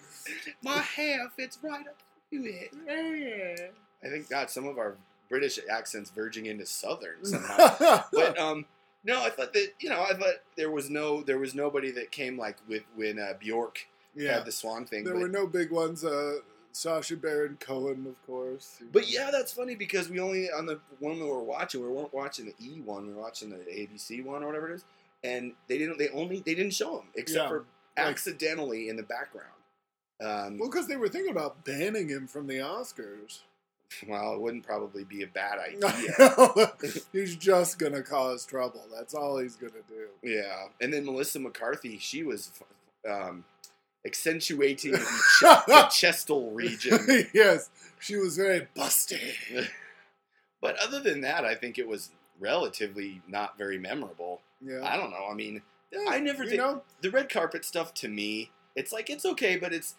[0.63, 1.97] My hair fits right up
[2.33, 2.71] to it.
[2.87, 3.67] Yeah.
[4.05, 4.97] I think God, some of our
[5.29, 8.03] British accents verging into Southern somehow.
[8.13, 8.67] but um,
[9.05, 12.11] no, I thought that you know, I thought there was no, there was nobody that
[12.11, 14.35] came like with when uh, Bjork yeah.
[14.35, 15.05] had the Swan thing.
[15.05, 16.05] There but, were no big ones.
[16.05, 16.39] Uh,
[16.73, 18.77] Sacha Baron Cohen, of course.
[18.93, 21.89] But yeah, that's funny because we only on the one that we were watching, we
[21.89, 24.85] weren't watching the E one, we were watching the ABC one or whatever it is,
[25.25, 25.99] and they didn't.
[25.99, 27.49] They only they didn't show them except Yeah.
[27.49, 27.65] for
[27.97, 29.49] accidentally in the background.
[30.23, 33.41] Um, Well, because they were thinking about banning him from the Oscars.
[34.09, 36.73] Well, it wouldn't probably be a bad idea.
[37.13, 38.83] he's just gonna cause trouble.
[38.95, 40.07] That's all he's gonna do.
[40.23, 42.51] yeah, and then Melissa McCarthy, she was
[43.09, 43.45] um,
[44.07, 44.99] accentuating the,
[45.39, 46.99] ch- the chestal region.
[47.35, 49.69] yes, she was very busty.
[50.63, 54.41] But other than that, I think it was relatively not very memorable.
[54.63, 55.27] Yeah, I don't know.
[55.31, 56.83] I mean, Yeah, I never think know.
[57.01, 59.95] the red carpet stuff to me, it's like it's okay, but it's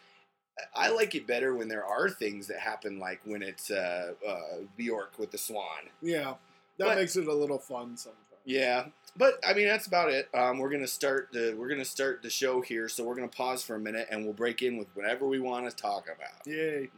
[0.76, 4.58] I like it better when there are things that happen, like when it's uh, uh,
[4.78, 5.90] Bjork with the swan.
[6.02, 6.36] Yeah,
[6.78, 8.18] that But- makes it a little fun sometimes.
[8.44, 10.28] Yeah, but I mean that's about it.
[10.34, 13.62] Um, we're gonna start the we're gonna start the show here, so we're gonna pause
[13.64, 16.46] for a minute and we'll break in with whatever we want to talk about.
[16.48, 16.90] Yay!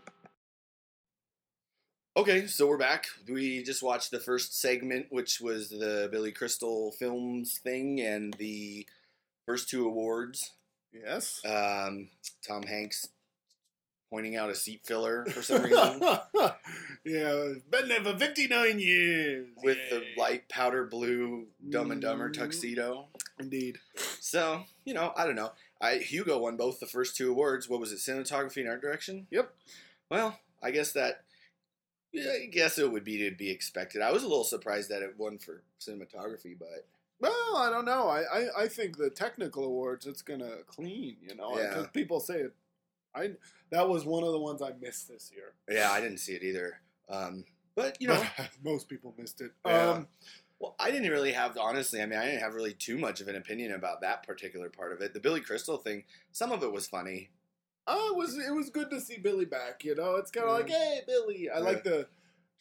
[2.15, 3.07] Okay, so we're back.
[3.27, 8.85] We just watched the first segment, which was the Billy Crystal Films thing and the
[9.45, 10.51] first two awards.
[10.93, 11.41] Yes.
[11.43, 12.09] Um,
[12.47, 13.07] Tom Hanks
[14.13, 15.99] pointing out a seat filler for some reason
[17.03, 19.47] yeah, been there for fifty nine years.
[19.63, 22.33] with the light powder blue Dumb and Dumber Mhm.
[22.33, 23.07] tuxedo.
[23.39, 23.79] Indeed.
[24.19, 25.51] So you know, I don't know.
[25.81, 27.67] I Hugo won both the first two awards.
[27.67, 27.97] What was it?
[27.97, 29.25] Cinematography and art direction.
[29.31, 29.51] Yep.
[30.09, 31.23] Well, I guess that.
[32.11, 34.03] Yeah, I guess it would be to be expected.
[34.03, 36.85] I was a little surprised that it won for cinematography, but
[37.19, 38.07] Well, I don't know.
[38.07, 41.17] I, I, I think the technical awards it's gonna clean.
[41.27, 41.69] You know, Yeah.
[41.69, 42.53] because people say it
[43.15, 43.31] I
[43.71, 45.53] that was one of the ones I missed this year.
[45.69, 46.79] Yeah, I didn't see it either.
[47.09, 47.45] Um,
[47.75, 48.23] but you know,
[48.63, 49.51] most people missed it.
[49.65, 49.89] Yeah.
[49.91, 50.07] Um,
[50.59, 52.01] well, I didn't really have honestly.
[52.01, 54.93] I mean, I didn't have really too much of an opinion about that particular part
[54.93, 55.13] of it.
[55.13, 57.29] The Billy Crystal thing, some of it was funny.
[57.85, 59.83] oh, it was it was good to see Billy back.
[59.83, 60.63] You know, it's kind of Yeah.
[60.63, 61.49] like, hey, Billy.
[61.49, 61.63] I Yeah.
[61.63, 62.07] like the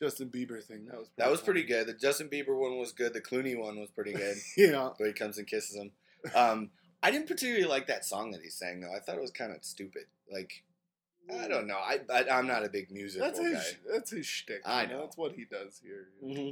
[0.03, 0.87] Justin Bieber thing.
[0.87, 1.47] That was That was funny.
[1.63, 1.87] pretty good.
[1.87, 3.13] The Justin Bieber one was good.
[3.13, 4.37] The Clooney one was pretty good.
[4.57, 5.93] Yeah, where he comes and kisses him.
[6.35, 6.71] Um,
[7.03, 8.95] I didn't particularly like that song that he sang though.
[8.95, 10.05] I thought it was kind of stupid.
[10.33, 10.63] Like,
[11.33, 11.77] I don't know.
[11.79, 13.93] I, I I'm not a big musical that's his guy.
[13.93, 14.63] that's his shtick.
[14.65, 15.01] I you know.
[15.01, 16.09] That's what he does here.
[16.23, 16.51] hmm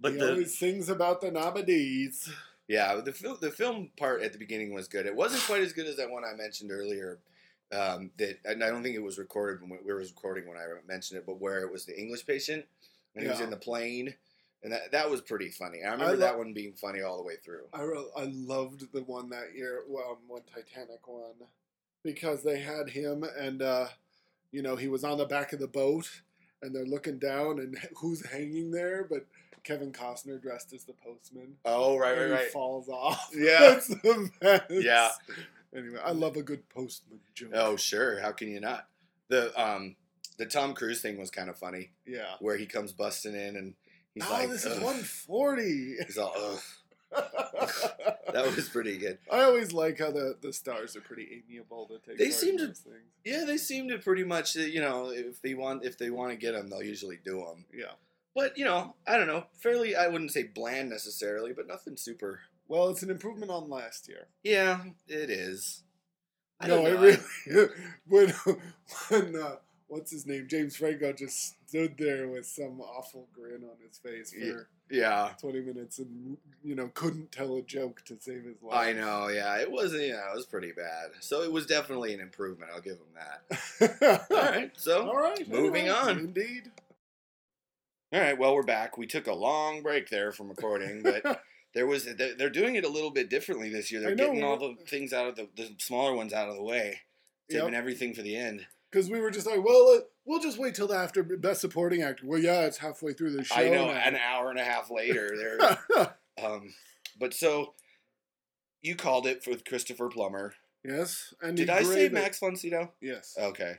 [0.00, 2.30] But he the always sings about the nominees.
[2.68, 5.06] yeah, the film the film part at the beginning was good.
[5.06, 7.18] It wasn't quite as good as that one I mentioned earlier.
[7.72, 10.66] Um, that and I don't think it was recorded when we was recording when I
[10.86, 12.66] mentioned it, but where it was the English patient
[13.14, 14.14] and he was in the plane,
[14.62, 15.82] and that that was pretty funny.
[15.82, 17.64] I remember lo- that one being funny all the way through.
[17.72, 21.48] I re- I loved the one that year, um, one Titanic one,
[22.02, 23.88] because they had him and uh,
[24.50, 26.22] you know he was on the back of the boat
[26.62, 29.26] and they're looking down and who's hanging there, but
[29.64, 31.56] Kevin Costner dressed as the postman.
[31.64, 32.52] Oh right, and right, he right.
[32.52, 33.30] falls off.
[33.34, 33.60] Yeah.
[33.60, 34.64] That's the best.
[34.70, 35.10] Yeah.
[35.74, 37.50] Anyway, I love a good postman joke.
[37.54, 38.86] Oh sure, how can you not?
[39.28, 39.96] The um
[40.38, 42.34] the Tom Cruise thing was kind of funny, yeah.
[42.40, 43.74] where he comes busting in and
[44.14, 45.96] he's oh, like, this is 140.
[46.06, 46.60] He's all, Ugh.
[48.32, 49.18] that was pretty good.
[49.30, 52.18] I always like how the, the stars are pretty amiable to take.
[52.18, 52.96] They seem to- those things.
[53.24, 56.30] Yeah, they seem to pretty much, uh, you know, if they want if they want
[56.30, 57.64] to get them, they'll usually do them.
[57.72, 57.92] Yeah.
[58.34, 59.94] But you know, I don't know, fairly.
[59.94, 62.40] I wouldn't say bland necessarily, but nothing super.
[62.66, 64.28] Well, it's an improvement on last year.
[64.42, 65.82] Yeah, it is.
[66.58, 67.68] I no, don't it really
[68.08, 68.28] when
[69.08, 69.56] when uh,
[69.92, 74.32] what's his name James Franco just stood there with some awful grin on his face
[74.32, 78.78] for Yeah, twenty minutes and you know couldn't tell a joke to save his life.
[78.78, 79.28] I know.
[79.28, 79.92] Yeah, it was.
[79.92, 81.10] Yeah, it was pretty bad.
[81.20, 82.70] So it was definitely an improvement.
[82.74, 84.26] I'll give him that.
[84.30, 84.70] All right.
[84.76, 85.46] So All right.
[85.48, 86.18] Moving on.
[86.18, 86.70] Indeed.
[88.14, 88.98] All right, well, we're back.
[88.98, 91.42] We took a long break there from recording, but
[91.74, 94.02] there was they're doing it a little bit differently this year.
[94.02, 96.62] They're know, getting all the things out of the, the smaller ones out of the
[96.62, 97.00] way,
[97.50, 98.66] saving everything for the end.
[98.92, 102.24] Because we were just like, well, uh, we'll just wait till after Best Supporting Actor.
[102.26, 103.54] Well, yeah, it's halfway through the show.
[103.54, 103.92] I know, now.
[103.92, 106.14] an hour and a half later, there.
[106.44, 106.74] um,
[107.18, 107.72] but so
[108.82, 110.54] you called it with Christopher Plummer.
[110.84, 112.92] yes, and Did I say graded- Max Sydow?
[113.00, 113.34] Yes.
[113.40, 113.76] Okay.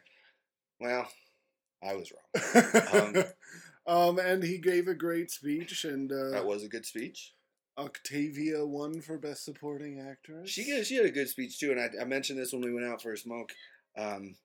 [0.80, 1.08] Well,
[1.84, 3.24] I was wrong.
[3.88, 7.34] um, and he gave a great speech, and uh, That was a good speech.
[7.78, 10.50] Octavia won for Best Supporting Actress.
[10.50, 12.86] She she had a good speech too, and I, I mentioned this when we went
[12.86, 13.52] out for a smoke.
[13.98, 14.36] Um,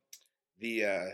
[0.60, 1.04] the uh,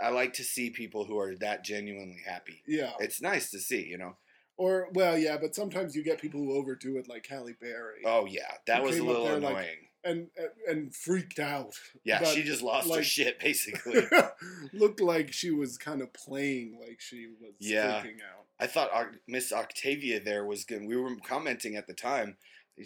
[0.00, 2.62] I like to see people who are that genuinely happy.
[2.66, 2.92] Yeah.
[3.00, 4.16] It's nice to see, you know.
[4.56, 8.26] Or well, yeah, but sometimes you get people who overdo it, like Halle Berry, Oh
[8.26, 9.54] yeah, that was a little there annoying.
[9.54, 10.28] like- and
[10.66, 11.74] and freaked out.
[12.04, 14.02] yeah, she just lost her shit basically.
[14.72, 18.00] looked like she was kind of playing like she was Yeah.
[18.00, 18.46] freaking out.
[18.58, 18.90] I thought
[19.28, 20.84] Miss Octavia there was good.
[20.86, 22.36] We were commenting at the time.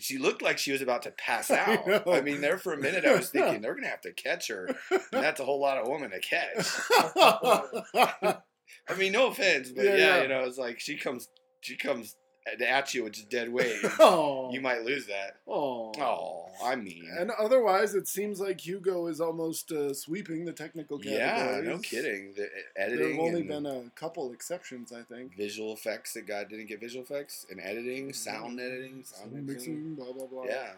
[0.00, 1.86] She looked like she was about to pass out.
[1.86, 2.02] know.
[2.06, 4.66] I, mean, there for a minute, I was thinking they're gonna have to catch her.
[4.90, 6.66] And that's a whole lot of woman to catch.
[8.88, 10.22] I mean, no offense, but Yeah, yeah, yeah.
[10.22, 11.28] you know, it's like she comes,
[11.60, 13.76] she comes at you with just dead weight.
[14.00, 15.36] oh, you might lose that.
[15.48, 20.52] oh, Oh, I mean, And otherwise, it seems like Hugo is almost uh, sweeping the
[20.52, 21.64] technical categories.
[21.66, 22.34] yeah, no kidding.
[22.36, 25.36] The There've only been a couple exceptions, I think.
[25.36, 30.12] visual effects that God didn't get visual effects and editing, sound editing, sound mixing, blah
[30.12, 30.44] blah blah.
[30.44, 30.72] Yeah,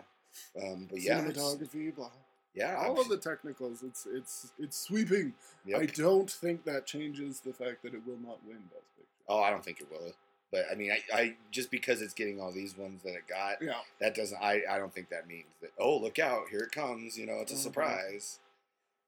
[0.63, 2.11] um, but yeah, cinematography, blah.
[2.55, 5.35] yeah, All I'm- of the technicals, it's it's it's sweeping.
[5.67, 5.81] yep.
[5.81, 9.09] I don't think that changes the fact that it will not win Best Picture.
[9.29, 10.13] Oh, I don't think it will.
[10.53, 13.61] But I mean, I, I just because it's getting all these ones that it got,
[13.61, 14.39] Yeah, that doesn't.
[14.41, 15.71] I, I don't think that means that.
[15.79, 16.49] Oh, look out!
[16.51, 17.19] Here it comes.
[17.19, 17.59] You know, it's a Mhm.
[17.59, 18.39] surprise.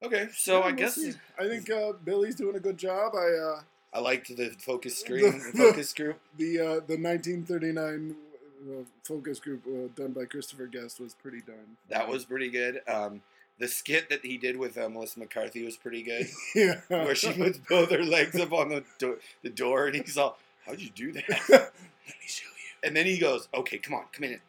[0.02, 1.12] Okay, so Yeah, I we'll guess see.
[1.38, 3.14] I think uh, Billy's doing a good job.
[3.14, 3.60] I uh,
[3.92, 5.22] I liked the focus screen,
[5.52, 6.20] the focus group.
[6.36, 8.16] the uh, the 1939
[8.70, 11.76] uh, focus group uh, done by Christopher Guest was pretty darn.
[11.88, 12.80] That was pretty good.
[12.88, 13.22] Um,
[13.58, 16.80] the skit that he did with uh, Melissa McCarthy was pretty good, yeah.
[16.88, 20.38] where she puts both her legs up on the door, the door, and he's all,
[20.68, 21.72] "How'd you do that?" Let
[22.06, 22.86] me show you.
[22.88, 24.40] And then he goes, "Okay, come on, come in."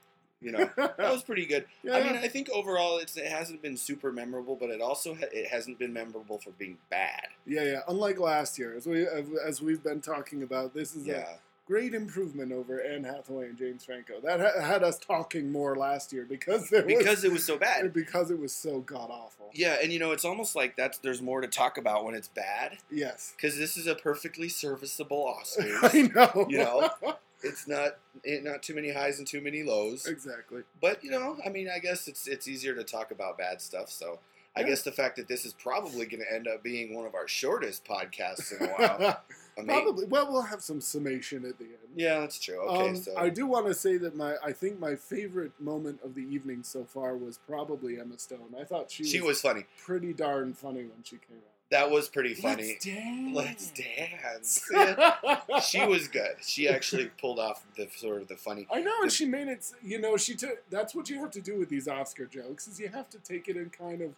[0.41, 1.65] You know, that was pretty good.
[1.83, 5.13] yeah, I mean, I think overall it's, it hasn't been super memorable, but it also
[5.13, 7.27] ha- it hasn't been memorable for being bad.
[7.45, 7.79] yeah, yeah.
[7.89, 9.05] Unlike last year, as we
[9.45, 11.27] as we've been talking about, this is a Yeah,
[11.69, 14.19] great improvement over Anne Hathaway and James Franco.
[14.21, 17.57] That ha- had us talking more last year because there was because it was so
[17.57, 17.93] bad.
[17.93, 19.51] because it was so god awful.
[19.53, 22.27] Yeah, and you know, it's almost like that's there's more to talk about when it's
[22.27, 25.77] bad Yes, because this is a perfectly serviceable Oscar.
[25.83, 26.47] I know.
[26.49, 26.89] You know?
[27.43, 30.07] it's not it, not too many highs and too many lows.
[30.07, 30.63] exactly.
[30.81, 33.89] But you know, I mean, I guess it's it's easier to talk about bad stuff.
[33.89, 34.17] So
[34.55, 37.13] I guess the fact that this is probably going to end up being one of
[37.13, 39.21] our shortest podcasts in a while.
[39.67, 40.05] Probably.
[40.05, 41.73] Well, we'll have some summation at the end.
[41.95, 42.59] Yeah, that's true.
[42.59, 45.99] Okay, Um, so I do want to say that my I think my favorite moment
[46.03, 48.55] of the evening so far was probably Emma Stone.
[48.59, 49.65] I thought she, she was, was funny.
[49.83, 51.43] pretty darn funny when she came out.
[51.71, 52.79] That was pretty funny.
[52.79, 53.35] Let's dance.
[53.35, 54.65] Let's dance.
[54.73, 55.59] Yeah.
[55.59, 56.37] she was good.
[56.41, 58.65] She actually pulled off the sort of the funny.
[58.73, 59.65] I know, and she made it.
[59.83, 60.63] You know, she took.
[60.71, 63.47] That's what you have to do with these Oscar jokes: is you have to take
[63.49, 64.11] it and kind of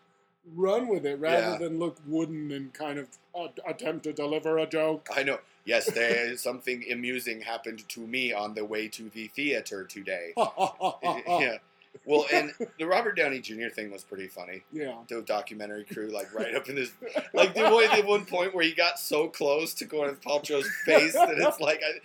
[0.55, 1.57] run with it rather Yeah.
[1.57, 5.07] than look wooden and kind of uh, attempt to deliver a joke.
[5.15, 5.39] I know.
[5.65, 10.33] Yes, there is something amusing happened to me on the way to the theater today.
[10.37, 11.57] yeah.
[12.05, 13.67] Well, and the Robert Downey Jr.
[13.67, 14.63] thing was pretty funny.
[14.71, 14.95] yeah.
[15.09, 16.91] The documentary crew, like right up in his,
[17.33, 21.13] like the one at one point where he got so close to Gwyneth Paltrow's face
[21.13, 21.99] that it's like I,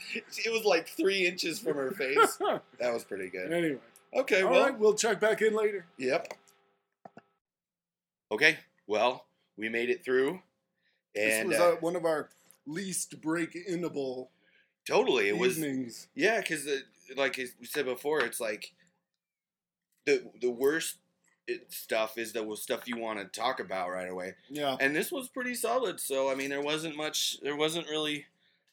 [0.45, 2.37] it was like three inches from her face.
[2.81, 3.53] That was pretty good.
[3.53, 3.79] anyway,
[4.15, 5.87] Okay, all well, right, we'll check back in later.
[5.99, 6.35] yep.
[8.31, 10.41] Okay, well, we made it through,
[11.15, 12.31] and this was uh, one of our
[12.67, 14.31] least break-inable
[14.87, 15.59] totally it was.
[16.15, 16.67] Yeah, because
[17.17, 18.73] like we said before, it's like
[20.05, 20.97] the the worst
[21.69, 24.77] stuff is the stuff you want to talk about right away, Yeah.
[24.81, 26.01] and this was pretty solid.
[26.01, 28.27] So I mean, there wasn't much, there wasn't really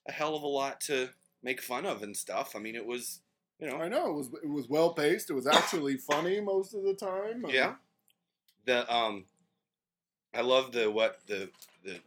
[0.07, 1.09] a hell of a lot to
[1.43, 2.55] make fun of and stuff.
[2.55, 3.19] I mean, it was
[3.59, 5.29] you know I know it was it was well paced.
[5.29, 7.45] It was actually funny most of the time.
[7.49, 7.75] yeah.
[8.65, 9.25] The um,
[10.33, 11.49] I love the what the
[11.83, 11.99] the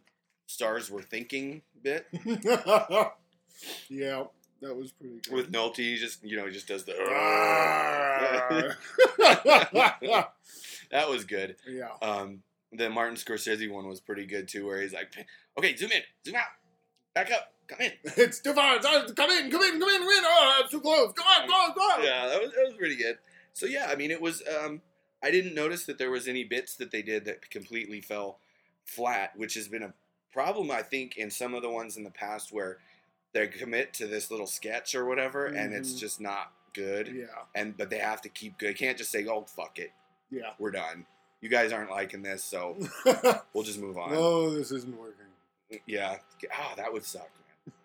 [0.46, 2.06] stars were thinking bit
[3.88, 4.24] yeah,
[4.60, 5.32] that was pretty good.
[5.32, 5.76] with Nolte.
[5.78, 6.94] He just you know he just does the.
[10.90, 11.56] that was good.
[11.68, 11.90] Yeah.
[12.02, 15.12] Um, the Martin Scorsese one was pretty good too, where he's like,
[15.58, 16.44] "Okay, zoom in, zoom out,
[17.14, 18.76] back up, come in." It's too far.
[18.76, 20.22] It's- Come in, come in, come in, come in.
[20.24, 21.12] Oh, too close.
[21.14, 22.02] Come on, go on, go on.
[22.04, 23.18] Yeah, that was that was pretty good.
[23.52, 24.42] So yeah, I mean, it was.
[24.62, 24.80] Um,
[25.22, 28.38] I didn't notice that there was any bits that they did that completely fell
[28.84, 29.94] flat, which has been a
[30.32, 32.78] problem, I think, in some of the ones in the past where
[33.32, 35.98] they commit to this little sketch or whatever, and it's Mhm.
[35.98, 37.08] just not good.
[37.08, 38.76] Yeah, And but they have to keep good.
[38.76, 39.92] Can't just say, "Oh fuck it,
[40.30, 40.52] yeah.
[40.58, 41.06] we're done."
[41.40, 42.76] You guys aren't liking this, so
[43.52, 44.10] we'll just move on.
[44.12, 45.26] oh, this isn't working.
[45.86, 46.18] Yeah.
[46.58, 47.30] Oh, that would suck,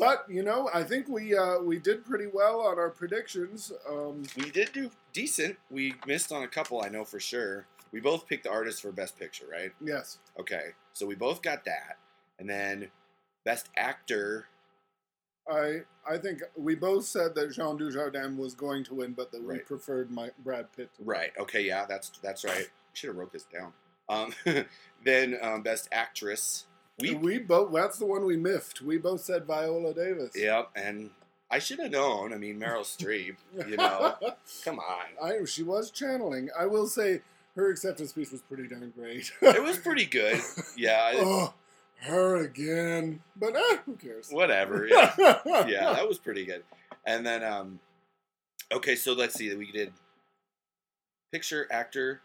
[0.00, 3.70] But you know, I think we uh, we did pretty well on our predictions.
[3.88, 5.56] Um, We did do decent.
[5.70, 7.66] We missed on a couple, I know for sure.
[7.92, 9.72] We both picked the artist for Best Picture, right?
[9.80, 10.70] yes, Okay.
[10.92, 11.98] So we both got that.
[12.38, 12.88] And then
[13.44, 14.46] Best Actor.
[15.50, 19.42] I I think we both said that Jean Dujardin was going to win, but that
[19.42, 20.90] we preferred my Brad Pitt.
[20.98, 21.32] Right.
[21.38, 21.62] Okay.
[21.62, 22.68] Yeah, that's that's right.
[22.94, 23.72] Should have wrote this down.
[24.08, 24.34] Um,
[25.04, 26.66] then um, Best Actress.
[27.00, 27.14] We.
[27.14, 27.72] We both.
[27.72, 28.82] That's the one we miffed.
[28.82, 30.32] We both said Viola Davis.
[30.34, 30.70] Yep.
[30.76, 31.10] And
[31.50, 32.32] I should have known.
[32.32, 33.36] I mean, Meryl Streep.
[33.68, 34.16] You know.
[34.64, 35.06] Come on.
[35.22, 36.48] I she was channeling.
[36.58, 37.22] I will say
[37.56, 39.32] her acceptance speech was pretty darn great.
[39.42, 40.40] It was pretty good.
[40.76, 41.12] Yeah.
[41.16, 41.54] oh,
[42.02, 43.20] her again.
[43.36, 44.28] But eh, who cares?
[44.30, 44.86] whatever.
[44.88, 45.12] Yeah.
[45.66, 46.62] yeah, that was pretty good.
[47.04, 47.80] And then, um,
[48.72, 49.54] okay, so let's see.
[49.54, 49.92] We did
[51.32, 52.20] picture, actor,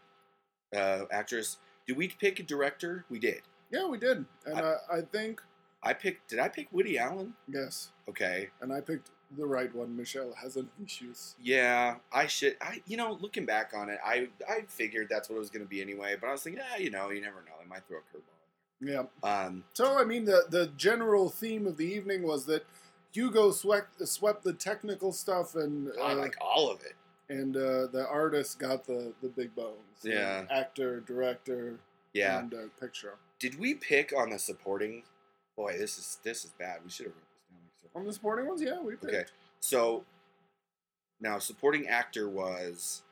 [0.74, 1.58] uh, actress.
[1.86, 3.04] Did we pick a director?
[3.10, 3.42] We did.
[3.70, 5.42] Yeah, we did, and I- I, I think
[5.82, 6.30] I picked.
[6.30, 7.34] Did I pick Woody Allen?
[7.48, 8.50] yes, Okay.
[8.60, 9.96] and I picked the right one.
[9.96, 11.34] Michel Hazanavicius.
[11.40, 12.56] Yeah, I should.
[12.60, 15.64] I you know, looking back on it, I I figured that's what it was going
[15.64, 16.16] to be anyway.
[16.20, 17.52] But I was thinking, yeah, you know, you never know.
[17.60, 18.32] They might throw a curveball.
[18.80, 19.04] Yeah.
[19.28, 22.64] Um, So I mean, the the general theme of the evening was that
[23.12, 26.94] Hugo swept swept the technical stuff, and I uh, like all of it.
[27.28, 30.02] and uh, the artist got the the big bones.
[30.02, 30.44] Yeah.
[30.50, 31.78] actor, director,
[32.12, 32.38] Yeah.
[32.40, 33.14] and uh, picture.
[33.38, 35.02] Did we pick on the supporting?
[35.56, 36.80] Boy, this is this is bad.
[36.84, 37.22] We should have wrote
[37.82, 38.00] this down.
[38.02, 39.04] On the supporting ones, yeah, we picked.
[39.04, 39.24] Okay.
[39.60, 40.04] So
[41.20, 43.02] now supporting actor was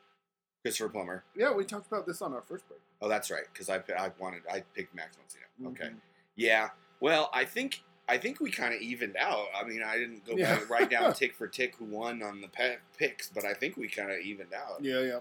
[0.63, 1.23] Christopher Plummer.
[1.35, 2.79] Yeah, we talked about this on our first break.
[3.01, 5.69] Oh, that's right, because I I wanted I picked Max von Sydow.
[5.71, 5.93] Okay.
[5.93, 5.99] Mhm.
[6.35, 6.69] Yeah.
[6.99, 9.47] Well, I think I think we kind of evened out.
[9.55, 10.55] I mean, I didn't go Yeah.
[10.59, 13.77] back write down tick for tick who won on the pe- picks, but I think
[13.77, 14.83] we kind of evened out.
[14.83, 15.19] Yeah, yeah.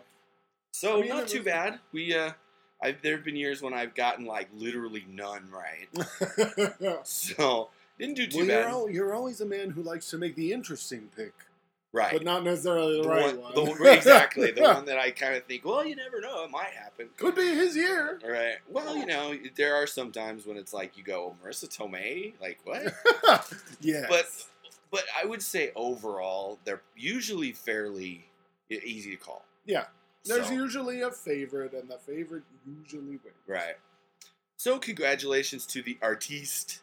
[0.72, 1.80] So I mean, not too bad.
[1.92, 2.32] We uh,
[2.82, 5.88] I there have been years when I've gotten like literally none right.
[7.04, 7.68] So
[7.98, 8.52] didn't do too well, bad.
[8.60, 11.32] you're, al- you're always a man who likes to make the interesting pick,
[11.92, 12.12] right.
[12.12, 13.78] but not necessarily the, The right one- one.
[13.78, 16.70] the- exactly the one that I kind of think, well, you never know, it might
[16.70, 17.08] happen.
[17.16, 18.18] Could be his year.
[18.26, 18.56] Right.
[18.68, 22.32] Well, you know, there are some times when it's like you go, oh, Marisa Tomei,
[22.40, 22.92] like what?
[23.80, 24.06] yeah.
[24.08, 24.26] but
[24.90, 28.26] but I would say overall, they're usually fairly
[28.70, 29.44] easy to call.
[29.66, 29.84] Yeah.
[30.24, 33.36] There's So- usually a favorite, and the favorite usually wins.
[33.46, 33.76] right.
[34.56, 36.80] So congratulations to the artiste.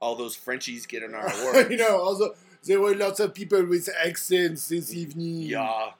[0.00, 1.70] All those Frenchies getting our award.
[1.70, 2.34] you know, also,
[2.64, 5.42] there were lots of people with accents this evening.
[5.42, 5.92] Yeah.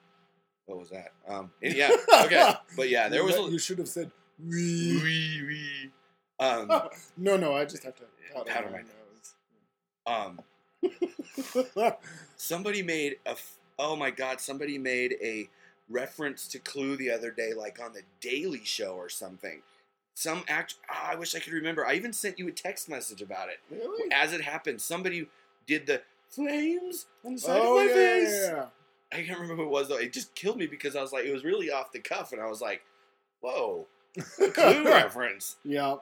[0.66, 1.12] What was that?
[1.28, 1.51] Um.
[1.62, 1.90] yeah.
[2.24, 2.53] Okay.
[2.76, 3.36] But yeah, there was.
[3.51, 5.01] You should have said Wee.
[5.03, 5.90] Wee wee.
[6.40, 6.68] Um,
[7.16, 8.05] no, no, I just have to
[8.45, 10.40] powder, my my um,
[12.36, 13.30] somebody made a.
[13.30, 14.40] f- Oh my god!
[14.40, 15.49] Somebody made a
[15.93, 19.62] reference to Clue the other day, like on the Daily Show or something.
[20.14, 20.74] Some act.
[20.90, 21.86] ah, I wish I could remember.
[21.86, 23.59] I even sent you a text message about it.
[23.70, 24.11] really?
[24.12, 25.26] As it happened, somebody
[25.66, 28.28] did the flames on the side Oh of my yeah, face.
[28.45, 28.64] yeah, yeah.
[29.12, 29.97] I can't remember who it was though.
[29.99, 32.40] It just killed me because I was like, it was really off the cuff, and
[32.43, 32.82] I was like,
[33.40, 33.86] "Whoa,
[34.55, 35.97] Clue reference." yeah.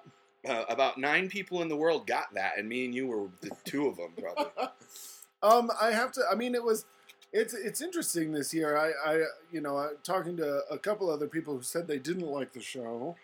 [0.49, 3.51] Uh, about nine people in the world got that, and me and you were the
[3.64, 4.47] two of them, probably.
[5.43, 6.22] um, I have to.
[6.30, 6.86] I mean, it was.
[7.32, 8.76] It's it's interesting this year.
[8.76, 12.26] I I you know I, talking to a couple other people who said they didn't
[12.26, 13.16] like the show,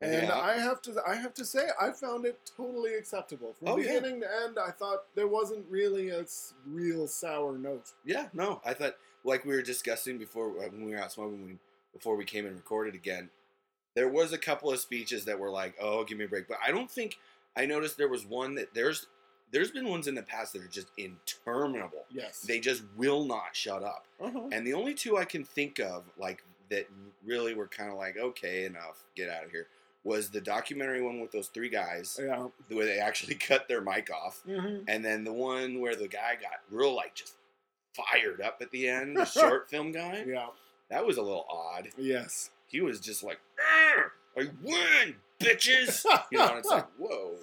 [0.00, 0.38] and Yeah.
[0.38, 3.94] I have to I have to say I found it totally acceptable from Oh, yeah.
[3.94, 4.58] beginning to end.
[4.58, 6.24] I thought there wasn't really a
[6.66, 7.92] real sour note.
[8.04, 11.44] Yeah, no, I thought like we were discussing before uh, when we were out smoking
[11.44, 11.58] we,
[11.92, 13.28] before we came and recorded again.
[13.94, 16.58] There was a couple of speeches that were like, "Oh, give me a break," but
[16.66, 17.18] I don't think
[17.56, 19.06] I noticed there was one that there's
[19.52, 22.04] there's been ones in the past that are just interminable.
[22.10, 22.40] Yes.
[22.40, 24.06] They just will not shut up.
[24.22, 24.48] uh-huh.
[24.52, 26.88] And the only two I can think of like that
[27.24, 29.66] really were kind of like, "Okay, enough, get out of here."
[30.02, 32.46] Was the documentary one with those three guys yeah.
[32.68, 36.36] where they actually cut their mic off, hmm and then the one where the guy
[36.40, 37.34] got real like just
[37.92, 40.24] fired up at the end, the short film guy.
[40.26, 40.46] Yeah.
[40.90, 41.88] That was a little odd.
[41.96, 42.50] Yes.
[42.66, 43.40] He was just like,
[44.36, 46.04] I win, bitches.
[46.30, 47.34] You know, and it's like, whoa.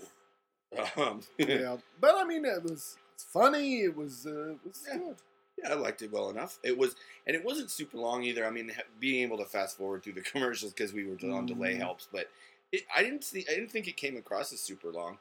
[0.95, 1.78] Um, yeah.
[1.99, 3.82] But I mean, it was funny.
[3.82, 4.97] It was uh, it was Yeah.
[4.97, 5.15] good.
[5.63, 6.59] Yeah, I liked it well enough.
[6.63, 6.95] It was,
[7.26, 8.45] and it wasn't super long either.
[8.45, 11.74] I mean, being able to fast forward through the commercials because we were on delay
[11.76, 11.80] Mhm.
[11.80, 12.07] helps.
[12.11, 12.30] But
[12.72, 15.18] it, I didn't see, I didn't think it came across as super long.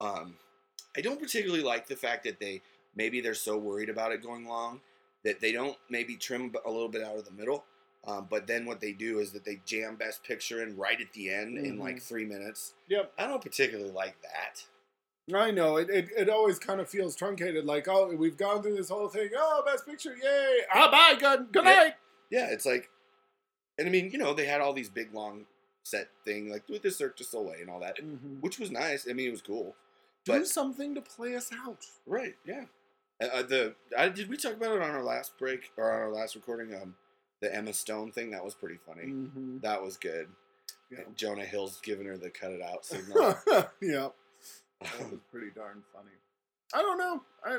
[0.00, 0.36] Um,
[0.96, 2.62] I don't particularly like the fact that they
[2.96, 4.80] maybe they're so worried about it going long
[5.24, 7.64] that they don't maybe trim a little bit out of the middle.
[8.06, 11.12] Um, but then what they do is that they jam Best Picture in right at
[11.14, 12.02] the end in like Mhm.
[12.02, 12.74] three minutes.
[12.88, 13.12] Yep.
[13.18, 14.64] I don't particularly like that.
[15.32, 16.08] I know it, it.
[16.16, 17.64] It always kind of feels truncated.
[17.64, 19.30] Like, oh, we've gone through this whole thing.
[19.36, 20.58] Oh, best picture, yay!
[20.72, 21.18] Ah, bye.
[21.18, 21.50] Good.
[21.52, 21.74] Good Yeah.
[21.74, 21.94] night.
[22.30, 22.90] Yeah, it's like,
[23.78, 25.46] and I mean, you know, they had all these big long
[25.84, 28.40] set thing like with the Cirque du Soleil and all that, Mhm.
[28.40, 29.08] which was nice.
[29.08, 29.76] I mean, it was cool.
[30.24, 31.84] Do But something to play us out.
[32.06, 32.64] right, yeah.
[33.22, 36.00] Uh, Uh, the I, did we talk about it on our last break or on
[36.00, 36.74] our last recording?
[36.74, 36.96] Um,
[37.40, 39.04] the Emma Stone thing that was pretty funny.
[39.06, 39.58] Mm-hmm.
[39.60, 40.28] That was good.
[40.90, 41.04] Yeah.
[41.14, 43.36] Jonah Hill's giving her the cut it out signal.
[43.80, 44.08] yeah,
[44.84, 46.10] that was pretty darn funny.
[46.74, 47.22] I don't know.
[47.44, 47.58] I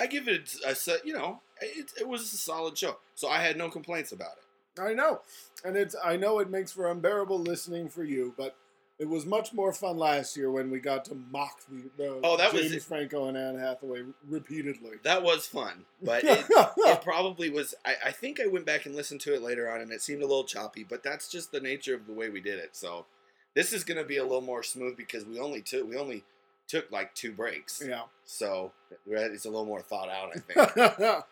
[0.00, 1.06] I give it a set.
[1.06, 4.80] You know, it, it was a solid show, so I had no complaints about it.
[4.80, 5.20] I know,
[5.64, 8.56] and it's I know it makes for unbearable listening for you, but
[8.98, 12.52] it was much more fun last year when we got to mock the, Oh, that
[12.52, 12.82] was James it.
[12.84, 14.92] Franco and Anne Hathaway repeatedly.
[15.02, 17.74] That was fun, but it, it probably was.
[17.84, 20.22] I, I think I went back and listened to it later on, and it seemed
[20.22, 20.84] a little choppy.
[20.88, 22.76] But that's just the nature of the way we did it.
[22.76, 23.06] So
[23.54, 26.24] this is going to be a little more smooth because we only took we only
[26.68, 27.82] took like two breaks.
[27.86, 28.72] yeah, So
[29.06, 30.30] it's a little more thought out.
[30.34, 31.24] I think.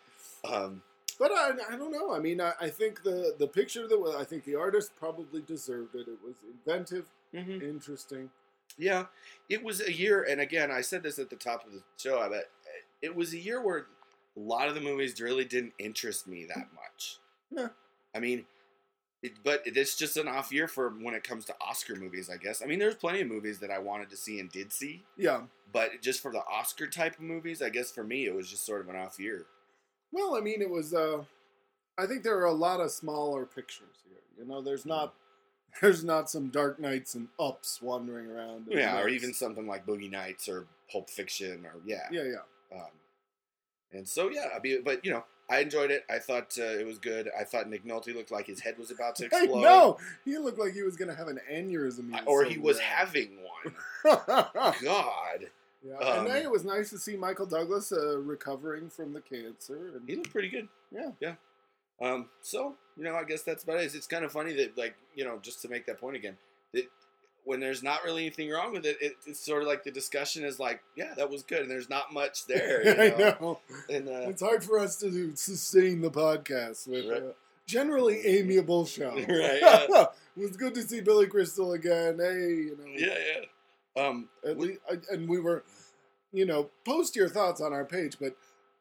[0.53, 0.81] um,
[1.19, 2.13] but I, I don't know.
[2.13, 5.41] I mean, I, I think the the picture that was, I think the artist probably
[5.41, 6.07] deserved it.
[6.07, 7.61] It was inventive, mhm.
[7.61, 8.29] interesting.
[8.77, 9.05] Yeah,
[9.49, 12.19] it was a year, and again, I said this at the top of the show.
[12.19, 12.49] I bet
[13.01, 13.85] it was a year where
[14.35, 17.17] a lot of the movies really didn't interest me that much.
[17.51, 17.67] Yeah.
[18.15, 18.45] I mean,
[19.23, 22.29] it, but it's just an off year for when it comes to Oscar movies.
[22.29, 22.61] I guess.
[22.61, 25.41] I mean, there's plenty of movies that I wanted to see and did see, Yeah.
[25.71, 28.65] but just for the Oscar type of movies, I guess for me it was just
[28.65, 29.45] sort of an off year.
[30.11, 30.93] Well, I mean, it was.
[30.93, 31.23] Uh,
[31.97, 34.19] I think there are a lot of smaller pictures here.
[34.37, 35.13] You know, there's not.
[35.81, 38.67] There's not some Dark Knights and Ups wandering around.
[38.69, 42.77] Yeah, or even something like Boogie Nights or Pulp Fiction, or yeah, Yeah, yeah.
[42.77, 42.91] Um,
[43.91, 46.03] and so yeah, I mean, but you know, I enjoyed it.
[46.09, 47.29] I thought uh, it was good.
[47.39, 49.61] I thought Nick Nolte looked like his head was about to explode.
[49.61, 52.19] No, He looked like he was going to have an aneurysm.
[52.25, 53.75] Or he was having one.
[54.27, 55.45] yeah, God,
[55.83, 59.91] and Um, then it was nice to see Michael Douglas uh, recovering from the cancer.
[59.95, 60.67] And he looked pretty good.
[60.91, 61.11] Yeah.
[61.19, 61.35] yeah.
[62.01, 63.83] Um, so you know, I guess that's about it.
[63.85, 66.37] It's, it's kind of funny that, like, you know, just to make that point again,
[66.73, 66.89] that
[67.45, 70.43] when there's not really anything wrong with it, it it's sort of like the discussion
[70.45, 72.83] is like, yeah, that was good, and there's not much there.
[72.85, 73.37] You I know?
[73.41, 73.59] know.
[73.89, 77.21] And uh, It's hard for us to sustain the podcast with Right.
[77.23, 77.33] a
[77.67, 79.11] generally amiable show.
[79.15, 79.27] Right,
[79.61, 79.85] yeah.
[80.37, 82.19] it was good to see Billy Crystal again.
[82.19, 82.85] Hey, you know.
[82.95, 83.17] yeah,
[83.97, 84.03] yeah.
[84.07, 84.79] Um, At we- least,
[85.11, 85.63] and we were,
[86.31, 88.17] you know, post your thoughts on our page.
[88.19, 88.35] But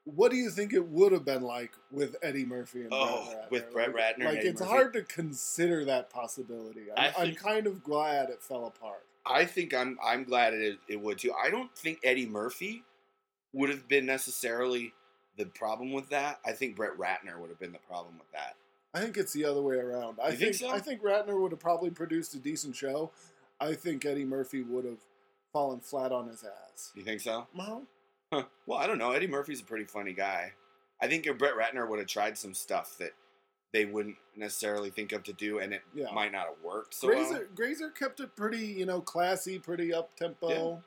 [0.05, 3.36] what do you think it would have been like with Eddie Murphy and Oh, Brett
[3.46, 3.50] Ratner?
[3.50, 4.72] with Brett Like- Ratner and Like it's Murphy?
[4.72, 6.86] hard to consider that possibility.
[6.96, 9.05] I'm, I I'm kind of glad it fell apart.
[9.24, 11.32] I think I'm I'm glad it it would too.
[11.32, 12.82] I don't think Eddie Murphy
[13.53, 14.92] would have been necessarily
[15.36, 16.40] the problem with that.
[16.44, 18.57] I think Brett Ratner would have been the problem with that.
[18.94, 20.18] I think it's the other way around.
[20.22, 20.68] I You think so?
[20.70, 23.11] I think Ratner would have probably produced a decent show.
[23.61, 24.98] I think Eddie Murphy would have
[25.53, 26.92] fallen flat on his ass.
[26.94, 27.46] You think so?
[27.59, 27.80] Uh-huh.
[28.33, 28.45] Huh.
[28.66, 29.11] Well, I don't know.
[29.12, 30.53] Eddie Murphy's a pretty funny guy.
[31.03, 33.12] I think if Brett Ratner would have tried some stuff that
[33.72, 36.11] they wouldn't necessarily think of to do, and it Yeah.
[36.12, 37.43] might not have worked so Grazer, well.
[37.55, 40.83] Grazer kept it pretty, you know, classy, pretty up tempo.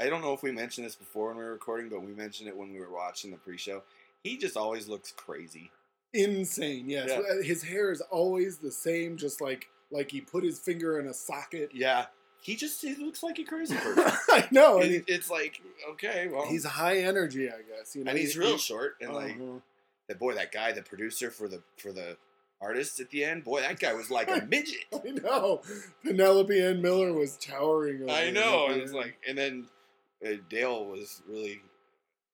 [0.00, 2.48] I don't know if we mentioned this before when we were recording, but we mentioned
[2.48, 3.82] it when we were watching the pre-show.
[4.24, 5.70] He just always looks crazy.
[6.14, 7.10] Insane, yes.
[7.10, 7.42] Yeah.
[7.42, 11.14] His hair is always the same, just like like he put his finger in a
[11.14, 11.70] socket.
[11.74, 12.06] Yeah,
[12.42, 14.04] he just he looks like a crazy person.
[14.30, 14.80] I know.
[14.80, 15.60] and It- it's like
[15.92, 17.96] okay, well, he- he's high energy, I guess.
[17.96, 19.60] You know, and he's he- real he- short, and like Uh-huh.
[20.08, 22.16] that boy, that guy, the producer for the for the
[22.60, 24.84] artists at the end, boy, that guy was like a midget.
[24.92, 25.62] I know.
[26.04, 28.02] Penelope Ann Miller was towering.
[28.02, 29.66] Over I know, and it's like, and then
[30.24, 31.60] uh, Dale was really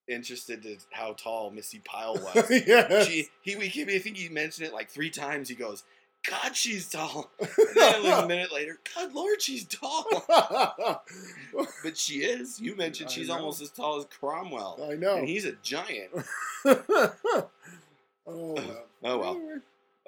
[0.09, 2.51] interested to how tall Missi Pyle was.
[2.67, 3.07] yes.
[3.07, 5.49] she, he, we, he, I think he mentioned it like three times.
[5.49, 5.85] He goes,
[6.29, 10.05] "God, she's tall." And then like a minute later, God, Lord, she's tall.
[11.85, 12.61] But she is.
[12.61, 13.35] You mentioned I she's know.
[13.37, 15.16] almost as tall as Cromwell, I know.
[15.16, 16.11] and he's a giant.
[16.64, 17.51] Oh,
[18.27, 18.85] oh well.
[19.05, 19.41] Oh well.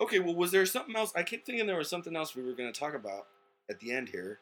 [0.02, 1.12] Okay, well, was there something else?
[1.16, 3.26] I kept thinking there was something else we were going to talk about
[3.70, 4.40] at the end here.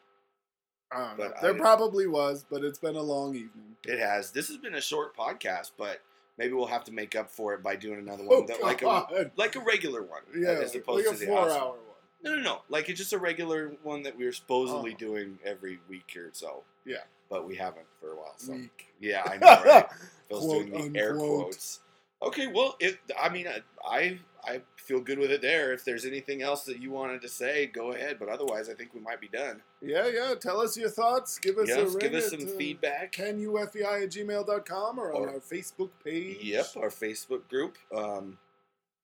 [0.91, 1.35] I don't But know.
[1.41, 3.75] There I- probably was, but it's been a long evening.
[3.85, 4.31] It has.
[4.31, 6.01] This has been a short podcast, but
[6.39, 8.63] maybe we'll have to make up for it by doing another oh, one, Oh, that,
[8.63, 11.39] like a like a regular one, yeah, uh, as opposed like a to the four
[11.41, 11.61] awesome.
[11.61, 11.79] hour one.
[12.23, 12.61] No, no, no.
[12.69, 14.97] Like it's just a regular one that we are supposedly Oh.
[14.97, 16.63] doing every week or so.
[16.85, 16.97] Yeah.
[17.29, 18.33] But we haven't for a while.
[18.37, 18.87] So Week.
[18.99, 19.63] yeah, I know.
[19.63, 19.85] Right?
[20.29, 21.81] Phil's doing the air quotes.
[22.21, 22.99] Okay, well, it.
[23.21, 25.71] I mean, I, I I feel good with it there.
[25.71, 28.17] If there's anything else that you wanted to say, go ahead.
[28.19, 29.61] But otherwise, I think we might be done.
[29.81, 30.33] Yeah, yeah.
[30.33, 31.37] Tell us your thoughts.
[31.37, 33.11] Give us a Yes, ring give us some uh, feedback.
[33.13, 36.39] canufei at gmail.com or on our Facebook page.
[36.41, 37.77] Yep, our Facebook group.
[37.95, 38.39] Um,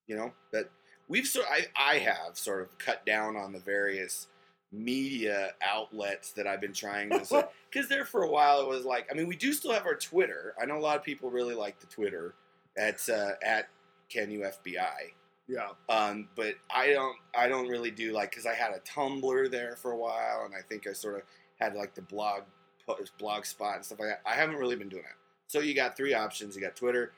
[0.07, 0.69] you know that
[1.07, 1.45] we've sort.
[1.51, 4.27] I I have sort of cut down on the various
[4.71, 9.07] media outlets that I've been trying to because there for a while it was like
[9.09, 10.55] I mean we do still have our Twitter.
[10.59, 12.33] I know a lot of people really like the Twitter
[12.75, 13.69] at uh, at
[14.09, 15.13] Can You FBI.
[15.47, 15.69] Yeah.
[15.89, 19.75] Um, but I don't I don't really do like because I had a Tumblr there
[19.75, 21.21] for a while and I think I sort of
[21.59, 22.41] had like the blog
[22.85, 24.21] post, blog spot and stuff like that.
[24.25, 25.17] I haven't really been doing it.
[25.47, 26.55] So you got three options.
[26.55, 27.13] You got Twitter,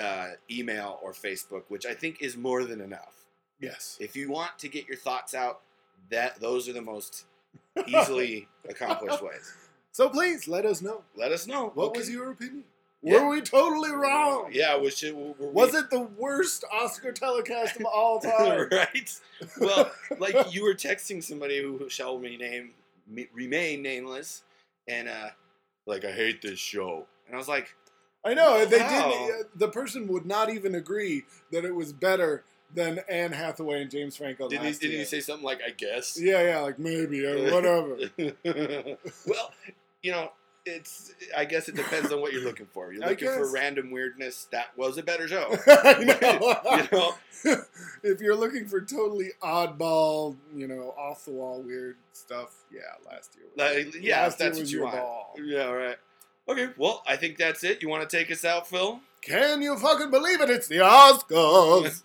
[0.00, 3.14] uh, email, or Facebook, which I think is more than enough.
[3.60, 3.96] Yes.
[4.00, 5.60] If you want to get your thoughts out,
[6.10, 7.26] that those are the most
[7.86, 9.52] easily accomplished ways.
[9.92, 11.02] So please let us know.
[11.16, 11.70] Let us know.
[11.74, 12.00] What Okay.
[12.00, 12.64] was your opinion?
[13.02, 13.22] Yeah.
[13.22, 14.50] Were we totally wrong?
[14.52, 15.16] Yeah, was it?
[15.16, 18.68] Were we- Was it the worst Oscar telecast of all time?
[18.70, 19.20] right?
[19.58, 22.72] Well, like you were texting somebody who shall rename
[23.32, 24.42] remain nameless,
[24.86, 25.30] and uh,
[25.86, 27.74] like I hate this show, and I was like,
[28.24, 29.10] I know they Wow.
[29.10, 29.40] didn't.
[29.40, 32.44] Uh, the person would not even agree that it was better
[32.74, 36.16] than Anne Hathaway and James Franco didn't he, didn't he say something like I guess?
[36.20, 37.96] yeah, yeah, like maybe or whatever.
[39.26, 39.50] well,
[40.02, 40.30] you know,
[40.66, 41.12] it's.
[41.36, 42.92] I guess it depends on what you're looking for.
[42.92, 44.46] You're looking for random weirdness.
[44.52, 45.54] That was a better show.
[45.66, 46.54] Know.
[46.76, 47.14] you know,
[48.02, 52.80] if you're looking for totally oddball, you know, off the wall weird stuff, yeah,
[53.10, 53.46] last year.
[53.56, 54.96] was- like, yeah, last year that's what you want.
[54.96, 55.34] ball.
[55.42, 55.96] Yeah, right.
[56.48, 57.80] Okay, well, I think that's it.
[57.82, 59.00] You want to take us out, Phil?
[59.22, 60.50] Can you fucking believe it?
[60.50, 62.02] It's the Oscars.